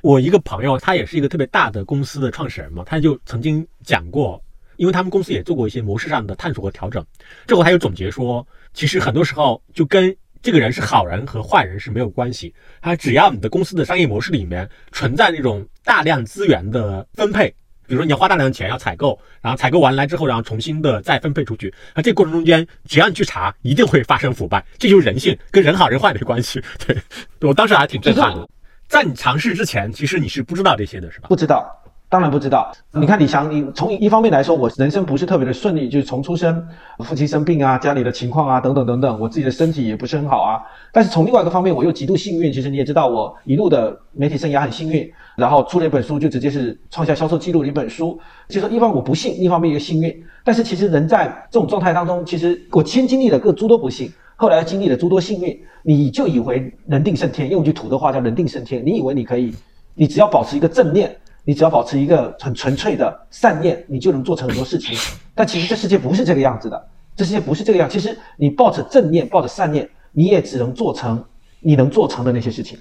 [0.04, 4.38] 我一个朋友，他也是一个特别大的公司的创始人嘛，他就曾经讲过，
[4.76, 7.02] 因为他们公司也做过一些模式上的探索和调整。
[7.46, 17.48] 之后他又总结说，其实很多时候就跟这个人是好人和坏人是没有关系，他只要你的公司的商业模式里面存在那种大量资源的分配。
[17.86, 21.72] 比如说你要花大量的钱要采购，然后采购完来之后，然后重新的再分配出去。
[21.94, 26.62] 那这个过程中间，只要你去查，一定会发生腐败，这就是人性，跟人好人坏的关系。
[26.86, 26.94] 对
[27.40, 28.46] 我当时还挺震撼的。
[28.88, 31.28] 在你尝试之前，其实你是不知道这些的，是吧？
[31.28, 31.83] 不知道。
[32.14, 32.70] 当然不知道。
[32.92, 36.64] 你看李翔，你从一方面来说，我人生不是特别的顺利，就是从出生，
[37.00, 40.62] 父亲生病啊，家里的情况啊，等等等等，我自己的身体也不是很好啊。
[40.92, 42.52] 但是从另外一个方面，我又极度幸运。
[42.52, 48.16] 其实你也知道，我一路的媒体生涯很幸运，然后出了一本书，就直接是创下销售记录的一本书。
[48.48, 50.24] 就说一方我不幸，一方面又幸运。
[50.44, 58.86] 但是其实人在这种状态当中，其实我先经历了各诸多不幸，后来经历了诸多幸运，你就以为人定胜天，用句土的话叫人定胜天。
[58.86, 59.52] 你以为你可以，
[59.96, 61.12] 你只要保持一个正念。
[61.44, 64.96] 你只要保持一个很纯粹的善念，你就能做成很多事情。
[65.34, 67.88] 但其实这世界不是这个样子的，这世界不是这个样。
[67.88, 71.22] 其实你抱着正念，抱着善念，你也只能做成
[71.60, 72.78] 你能做成的那些事情。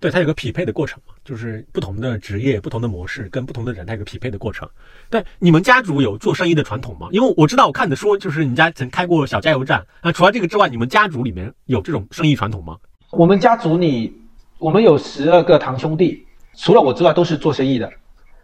[0.00, 4.68] 对，它有个匹配的过程嘛，就是不同的职业、不同的模式跟不同的人，它有个匹配的过程。
[5.10, 7.08] 对，你们家族有做生意的传统吗？
[7.10, 9.84] 因为我知道我看的书，就是你家曾开过小加油站。
[10.04, 12.76] 那除了这个之外，你们家族里面有这种生意传统吗？
[13.10, 14.16] 我们家族里，
[14.58, 16.27] 我们有十二个堂兄弟。
[16.58, 17.88] 除了我之外，都是做生意的。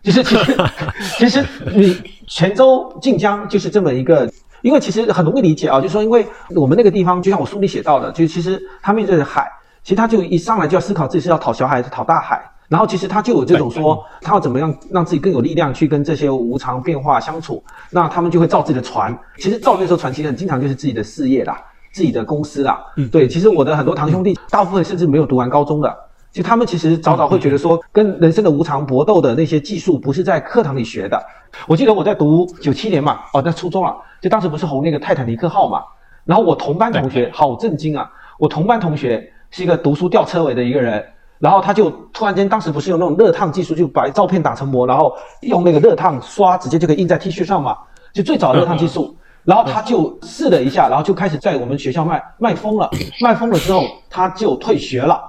[0.02, 0.56] 就是其实，
[1.18, 1.44] 其实
[1.74, 4.30] 你泉州晋江就是这么一个，
[4.62, 9.50] 因为其实很容易理解啊，就是说，因为我们那个地方，就像我书里写到的，就其实他面对着海，
[9.82, 19.18] 其实他就一上来就要思考自己是要讨小海还是讨大海，然后其实他就有这种说，他要怎么样让自己更有力量去跟这些无常变化相处，那他们就会造自己的船。
[19.38, 21.58] 其实造那艘船，其实很经常就是自己的事业啦，
[21.92, 22.84] 自己的公司啦。
[22.96, 25.96] 嗯，对，其实我的很多堂兄弟，大部分甚至没有读完高中的。
[26.34, 31.24] 就他们其实早早会觉得说，跟人生的无常搏斗的那些技术不是在课堂里学的。
[31.68, 35.84] 我记得我在读九七年嘛，哦，在初中啊，就当时不是红那个泰坦尼克号嘛，
[36.24, 41.00] 然后我同班同学好震惊啊，我同班同学是一个读书吊车尾的一个人，
[41.38, 47.78] 然后他就突然间当时不是有那种热烫技术，就把照片打成膜，然后用那个热烫刷直接就可以印在 T 恤上嘛，
[48.12, 49.16] 就最早的热烫技术。
[49.44, 55.20] 然后他就试了一下，然后就开始在我们学校卖卖疯了，卖疯了之后他就退学了，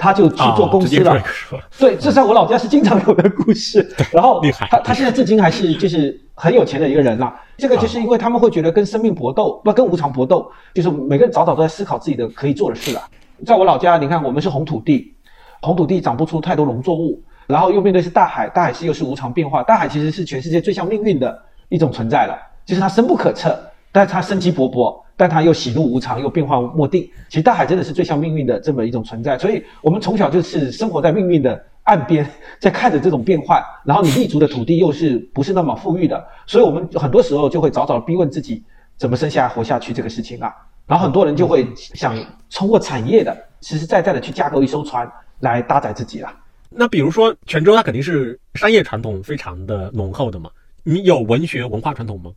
[0.00, 1.22] 他就去做公司了。
[1.78, 3.86] 对，这在我老家是经常有的故事。
[4.10, 4.40] 然后
[4.70, 7.32] 他他现在至今还是就是很有钱的一个人了。
[7.58, 13.02] 这个就是因为他们会觉得跟生命搏斗，不跟无常搏斗，就是每个人早早都在思考自己的可以做的事了。
[13.44, 15.14] 在我老家，你看我们是红土地，
[15.60, 21.38] 红土地长不出太多农作物，然后又面对是大海，大海是又是无常变化，大海其实是全世界最像命运的
[21.68, 22.38] 一种存在了。
[22.64, 23.58] 就是它深不可测，
[23.92, 27.02] 但是它生机勃勃，但它又喜怒无常，又变化莫定。
[27.28, 32.26] 其实大海真的是最像命运的这么一种存在，所以我们从小就是生活在命运的岸边，
[32.58, 33.62] 在看着这种变幻。
[33.84, 38.64] 然后你立足的土地又是不是那么富裕的，所以我们很多时候就会早早逼问自己，
[38.96, 40.50] 怎么生下活下去这个事情啊。
[40.86, 42.16] 然后很多人就会想
[42.50, 45.06] 通过产业的实实在在的去架构一艘船
[45.40, 46.32] 来搭载自己了。
[46.70, 50.48] 那比如说泉州，它肯定是商业传统非常的浓厚的嘛，
[50.82, 52.30] 你有文学文化传统吗？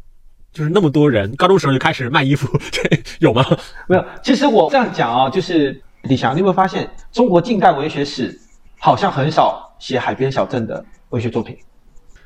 [0.53, 2.81] 就是那么多人，高中时候就开始卖衣服， 这
[3.19, 3.43] 有吗？
[3.87, 4.05] 没有。
[4.21, 8.39] 其实我这样讲啊，就是李翔，你有没有发现中国近代文学史
[8.79, 11.57] 好像很少写海边小镇的文学作品？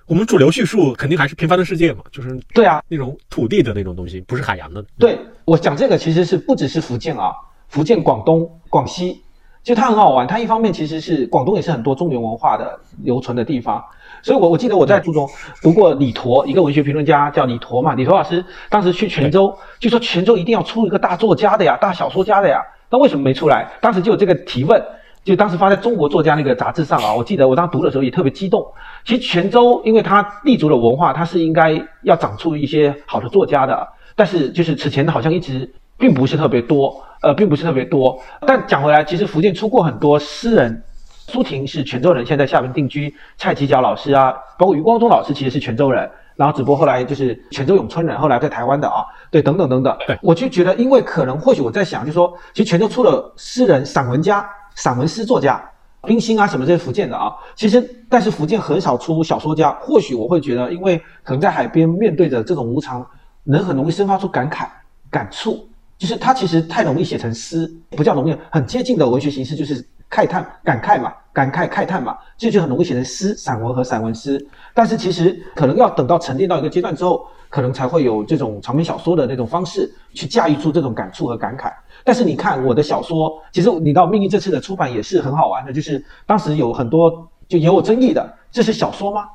[0.05, 4.83] 我们主流叙述肯定还是平凡的世界嘛，就是对啊，那种土地的那种东西，不是海洋的。
[4.99, 7.31] 对我讲这个其实是不只是福建啊，
[7.69, 9.21] 福建、广东、广西，
[9.63, 10.27] 就它很好玩。
[10.27, 13.83] 它一方面其实是广东也是很多中原文化的留存的地方。
[14.23, 15.27] 所以，我我记得我在初中
[15.61, 17.93] 读过李陀，一个文学评论家叫李陀嘛。
[17.93, 22.61] 李陀老师当时去泉州，就说泉州一定要出一个大作家的呀，大小说家的呀。
[22.89, 23.69] 那为什么没出来？
[23.81, 24.81] 当时就有这个提问，
[25.23, 27.13] 就当时发在中国作家那个杂志上啊。
[27.13, 28.65] 我记得我当时读的时候也特别激动。
[29.05, 33.87] 其实泉州，因为它立足了文化，它是应该要长出一些好的作家的。
[34.15, 38.19] 但是就是此前好像一直并不是特别多，呃，并不是特别多。
[38.45, 40.83] 但讲回来，其实福建出过很多诗人。
[41.27, 43.13] 苏婷是泉州人，现在厦门定居。
[43.37, 49.95] 蔡其角老师啊，包括余光中老师，其实是泉州人，然后只不过后来就是泉州永春人，后来在台湾的啊，对，等等等等。
[50.07, 55.61] 对，我就觉得，因为可能或许我在想，就说其实泉州出了诗人、散文家、散文诗作家，
[56.03, 59.71] 冰心啊什么这些福建的啊，其实但是福建很少出小说家。
[59.81, 63.05] 或许我会觉得，因为可能在海边面对着这种无常，
[63.43, 64.65] 人很容易生发出感慨、
[65.11, 65.67] 感触，
[65.97, 69.85] 就是他其实太容易写成诗，不叫容易，很接近的文学形式就是。
[70.09, 74.45] 慨叹、感慨嘛，感慨、慨叹嘛，这就很容易写成诗、散文和散文诗。
[74.73, 81.71] 但是其实可能要等到沉淀到一个阶段之后，可能才会有这种长篇小说的那种方式去驾驭出这种感触和感慨。
[82.03, 89.25] 但是你看我的小说，其实你到《命运》这次的出版也是很好玩的，就是当时有很多就也有争议的，这是小说吗？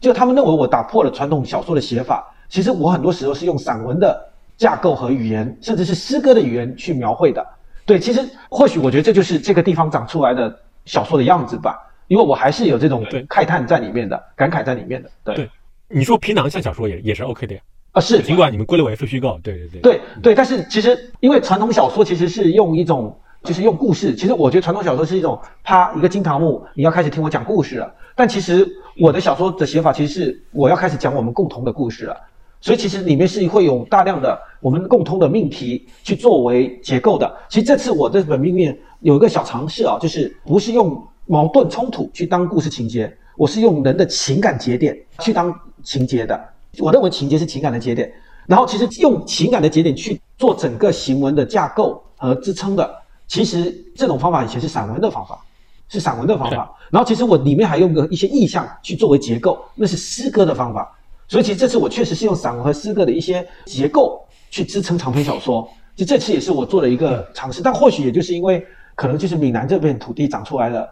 [0.00, 2.28] 就他们认为我打破了传统小说的写法。
[2.48, 4.20] 其实我很多时候是用散文的
[4.58, 7.44] 架构和语言，甚至是诗歌的语言去描绘的。
[7.84, 11.76] 对，其实或许我觉得这就是这个地方长出来的小说的样子吧，
[12.08, 15.10] 因为我还是有这种慨叹在里面的，感慨在里面的。
[15.34, 15.48] 对，
[15.88, 17.60] 你说皮囊像小说也也是 OK 的呀。
[17.92, 19.38] 啊，是，尽管你们归类为非虚构。
[19.42, 19.80] 对对对。
[19.80, 27.94] 对对，但是其实因为传统小说其实是用一种就是用故事，其实我觉得传统小说是一种啪一个金堂木，你要开始听我讲故事了。
[28.14, 28.66] 但其实
[28.98, 32.16] 我的小说的写法其实是我要开始讲我们共同的故事了。
[32.62, 37.30] 所以其实里面是会有大量的我们共通的命题去作为结构的。
[37.48, 45.52] 其实这次我这本命运有一个小尝试啊，就是不是用矛盾冲突去当故事情节，我是用人的情感节点去当
[45.82, 46.40] 情节的。
[46.78, 48.10] 我认为情节是情感的节点，
[48.46, 52.88] 然后其实用情感的节点去做整个行文的架构和支撑的。
[53.26, 55.44] 其实这种方法以前是散文的方法，
[55.88, 56.72] 是散文的方法。
[56.90, 60.96] 然后其实我里面还用个一些意象去作为结构，那是诗歌的方法。
[61.32, 65.66] 所以其实这次我确实是用散文和诗歌的一些结构去支撑长篇小说，
[65.96, 68.62] 就这次也是我做了一个尝试，但或许也就是因为
[68.94, 70.86] 可能就是闽南这片土地长出来的，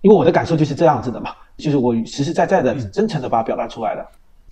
[0.00, 4.04] 因为我的感受就是这样子的嘛，就是我实实在在的、真诚的把它表达出来的，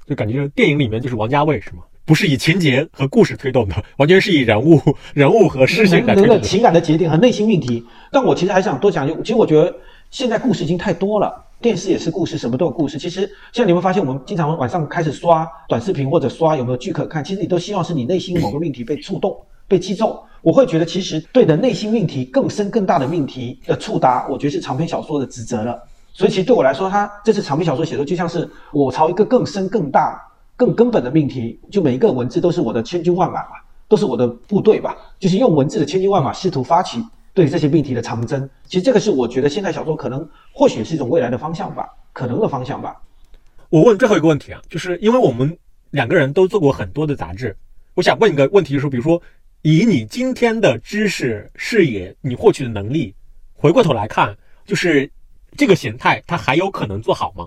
[0.07, 1.79] 就感觉电影里面就是王家卫是吗？
[2.05, 4.81] 不是以情节和故事推动的，完全是以人物、
[5.13, 7.85] 人物和事情人的情感的节点和内心命题。
[8.13, 9.75] 但我其实还想多讲一，其实我觉得
[10.13, 11.45] 现在故事已经太多了。
[11.63, 12.99] 电视也是故事，什么都有故事。
[12.99, 13.21] 其实
[13.53, 19.35] 现在你会发现，我们经常晚上开始刷短视频或者刷有没有剧可看，其实你都希望是你内心某个命题被触动、
[19.69, 20.21] 被击中。
[20.43, 25.81] 我会觉得，其实对的内心命题更深更大的命题的触达，我觉得是长篇小说的职责了。
[26.13, 30.21] 所以，其实对我来说，它这次长篇小说写作就像是我朝一个更深、更大、
[30.57, 33.51] 更根本的命题，就每一个文字都是我的千军万马嘛，
[33.87, 37.01] 都是我的部队吧，就是用文字的千军万马试图发起
[37.35, 38.49] 对这些命题的长征。
[38.67, 43.01] 其实这个是我觉得现代小说可能或许是一种未来的方向吧，可能的方向吧。
[43.69, 45.57] 我问最后一个问题啊，就是因为我们
[45.91, 47.57] 两个人都做过很多的杂志，
[47.95, 49.21] 我想问一个问题，就是比如说
[49.63, 53.15] 以你今天的知识视野，你获取的能力，
[53.55, 55.11] 回过头来看，就是
[55.57, 57.47] 这个形态它还有可能做好吗？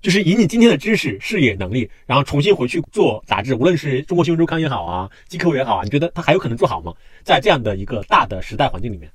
[0.00, 6.92] 就是以你今天的知识视野能力，然后重新回去做杂志，无论是中国新闻周刊也好啊，，GQ 也好啊，你觉得它还有可能做好吗？
[7.24, 9.10] 在这样的一个大的时代环境里面，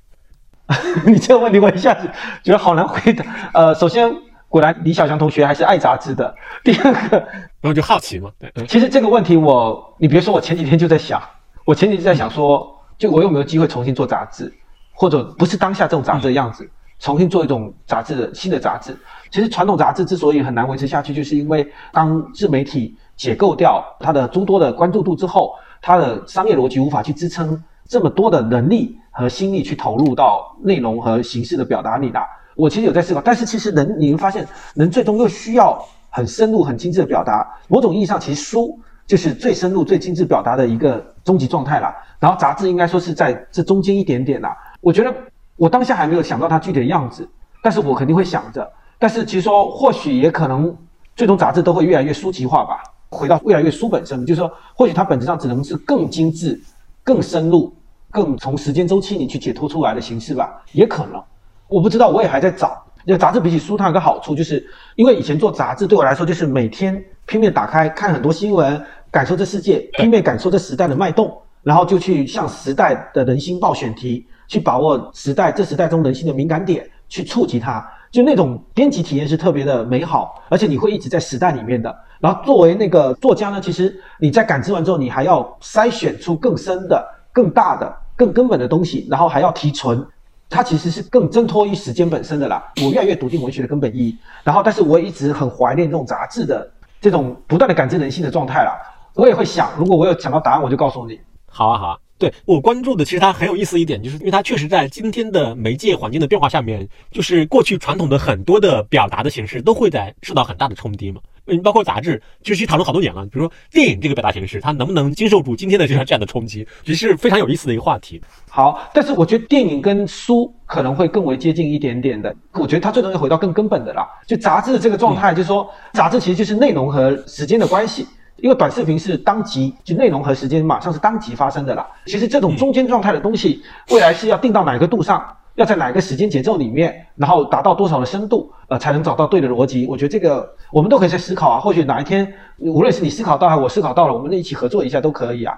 [1.04, 2.08] 你这个问题我一下子
[2.42, 3.24] 觉得好难回答。
[3.52, 4.10] 呃，首先，
[4.48, 6.34] 果然李小强同学还是爱杂志的。
[6.64, 7.18] 第二个，
[7.60, 11.20] 然后就好奇嘛，对，其实这个问题我，你别说，我前几天就在想，
[11.64, 12.66] 我前几天在想说，
[12.96, 14.52] 就我有没有机会重新做杂志，
[14.92, 16.68] 或者不是当下这种杂志的样子。
[17.02, 18.94] 重新做一种杂志的新的杂志，
[19.30, 32.20] 其实传统杂志之所以很难维持下去，就是因为当自媒体解构掉它的诸多的关注度之后，它的商业逻辑无法去支撑这么多的能力和心力去投入到内容和形式的表达里的。
[32.56, 37.46] 我其实有在思考，但是其实人你会发现，人最终又需要很深入、很精致的表达。
[37.68, 41.94] 某种意义上，其实书就是最深入、最精致表达的一个终极状态了。
[42.18, 44.56] 然后杂志应该说是在这中间一点点啦。
[44.80, 45.14] 我觉得。
[45.56, 47.28] 我当下还没有想到它具体的样子，
[47.62, 48.66] 但是我肯定会想着。
[48.98, 50.74] 但是其实说，或许也可能，
[51.14, 52.82] 最终杂志都会越来越书籍化吧。
[53.10, 56.58] 回到越来越书本身，就是说，或许它本质上只能是更精致、
[57.04, 57.70] 更深入、
[58.10, 61.22] 更从时间周期里去解脱出来的形式吧，也可能。
[61.68, 62.82] 我不知道，我也还在找。
[63.06, 64.64] 因为杂志比起书，它有个好处，就是
[64.96, 74.26] 因为以前做杂志对我来说，就是每天拼命打开看很多新闻，感受这世界，拼命感受这时代的脉动，然后就去向时代的人心报选题。
[74.48, 81.96] 去把握时代这时代中人心的敏感点，去触及它，就那种编辑体验是特别的美好，而且你会一直在时代里面的。
[82.18, 87.00] 然后作为那个作家呢，其实你在感知完之后，你还要筛选出更深的、
[87.32, 90.06] 更大的、更根本的东西，然后还要提纯，
[90.48, 92.72] 它其实是更挣脱于时间本身的啦。
[92.84, 96.70] 我越来越笃定文学的根本意义，然后但是我也一直很怀念这种杂志的
[97.00, 98.72] 这种不断的感知人性的状态啦。
[99.14, 101.20] 我也会想，如果我有想到答案，我就告诉你。
[101.46, 101.98] 好啊，好啊。
[102.20, 111.18] 对我关注的，其实它很有意思一点，就是因为它确实在今天的媒介环境的变化下面，就是过去传统的很多的表达的形式都会在受到很大的冲击嘛。
[111.46, 113.24] 嗯，包括杂志，其实讨论好多年了。
[113.24, 118.20] 比如说电影这个表达形式，它能不能经受住今天的这样这样的冲击，其实是非常有意思的一个话题。
[118.50, 122.32] 好，但是我觉得电影跟书可能会更为接近一点点的。
[122.52, 124.06] 我觉得它最终要回到更根本的啦。
[124.26, 128.06] 就杂志的这个状态，就是说杂志其实就是内容和时间的关系。
[128.42, 131.86] 因为短视频是当即就内容和时间马上是当即发生的啦。
[132.06, 139.86] 其实这种中间状态的东西，未来是要定到哪个度上，要在哪个时间节奏里面，然后达到多少的深度，呃，才能找到对的逻辑。
[139.86, 141.60] 我觉得这个我们都可以在思考啊。
[141.60, 145.54] 或许哪一天，无论是你思考到还是我思考到了，我们一起合作一下都可以啊。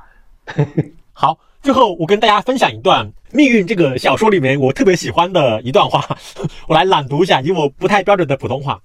[1.12, 6.02] 好，最后我跟大家分享一段《命运》这个小说里面我特别喜欢的一段话，
[6.66, 8.80] 我来朗读一下，以我不太标准的普通话。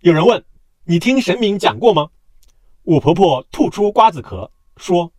[0.00, 0.42] 有人问
[0.84, 2.08] 你听神明讲过吗？
[2.84, 5.12] 我婆婆吐出瓜子壳，说：“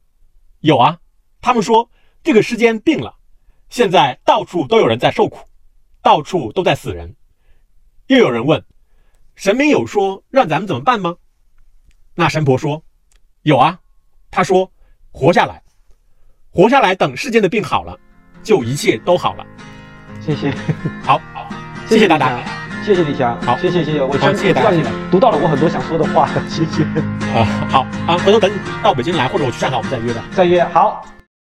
[0.59, 0.99] 有啊，
[1.41, 1.89] 他们说
[2.21, 3.15] 这个世间病了，
[3.69, 5.47] 现在到处都有人在受苦，
[6.01, 7.15] 到处都在死人。”
[8.07, 8.63] 又有人问
[9.35, 11.15] ：“神明有说让咱们怎么办吗？”
[12.15, 12.83] 那神婆说
[13.43, 13.79] ：“有啊，
[14.29, 14.69] 他说
[15.11, 15.63] 活下来，
[16.51, 17.97] 活下来，等世间的病好了，
[18.43, 19.47] 就一切都好了。”
[20.19, 20.51] 谢谢，
[21.01, 21.19] 好，
[21.87, 22.62] 谢谢大家。
[22.83, 24.77] 谢谢李翔，好，谢谢谢谢，我谢谢大家，
[25.09, 26.83] 读到了我很多想说的话，谢谢。
[27.33, 31.05] 啊，好啊，回头等你到北京来，或者我去上海，我们再约吧，再约，好。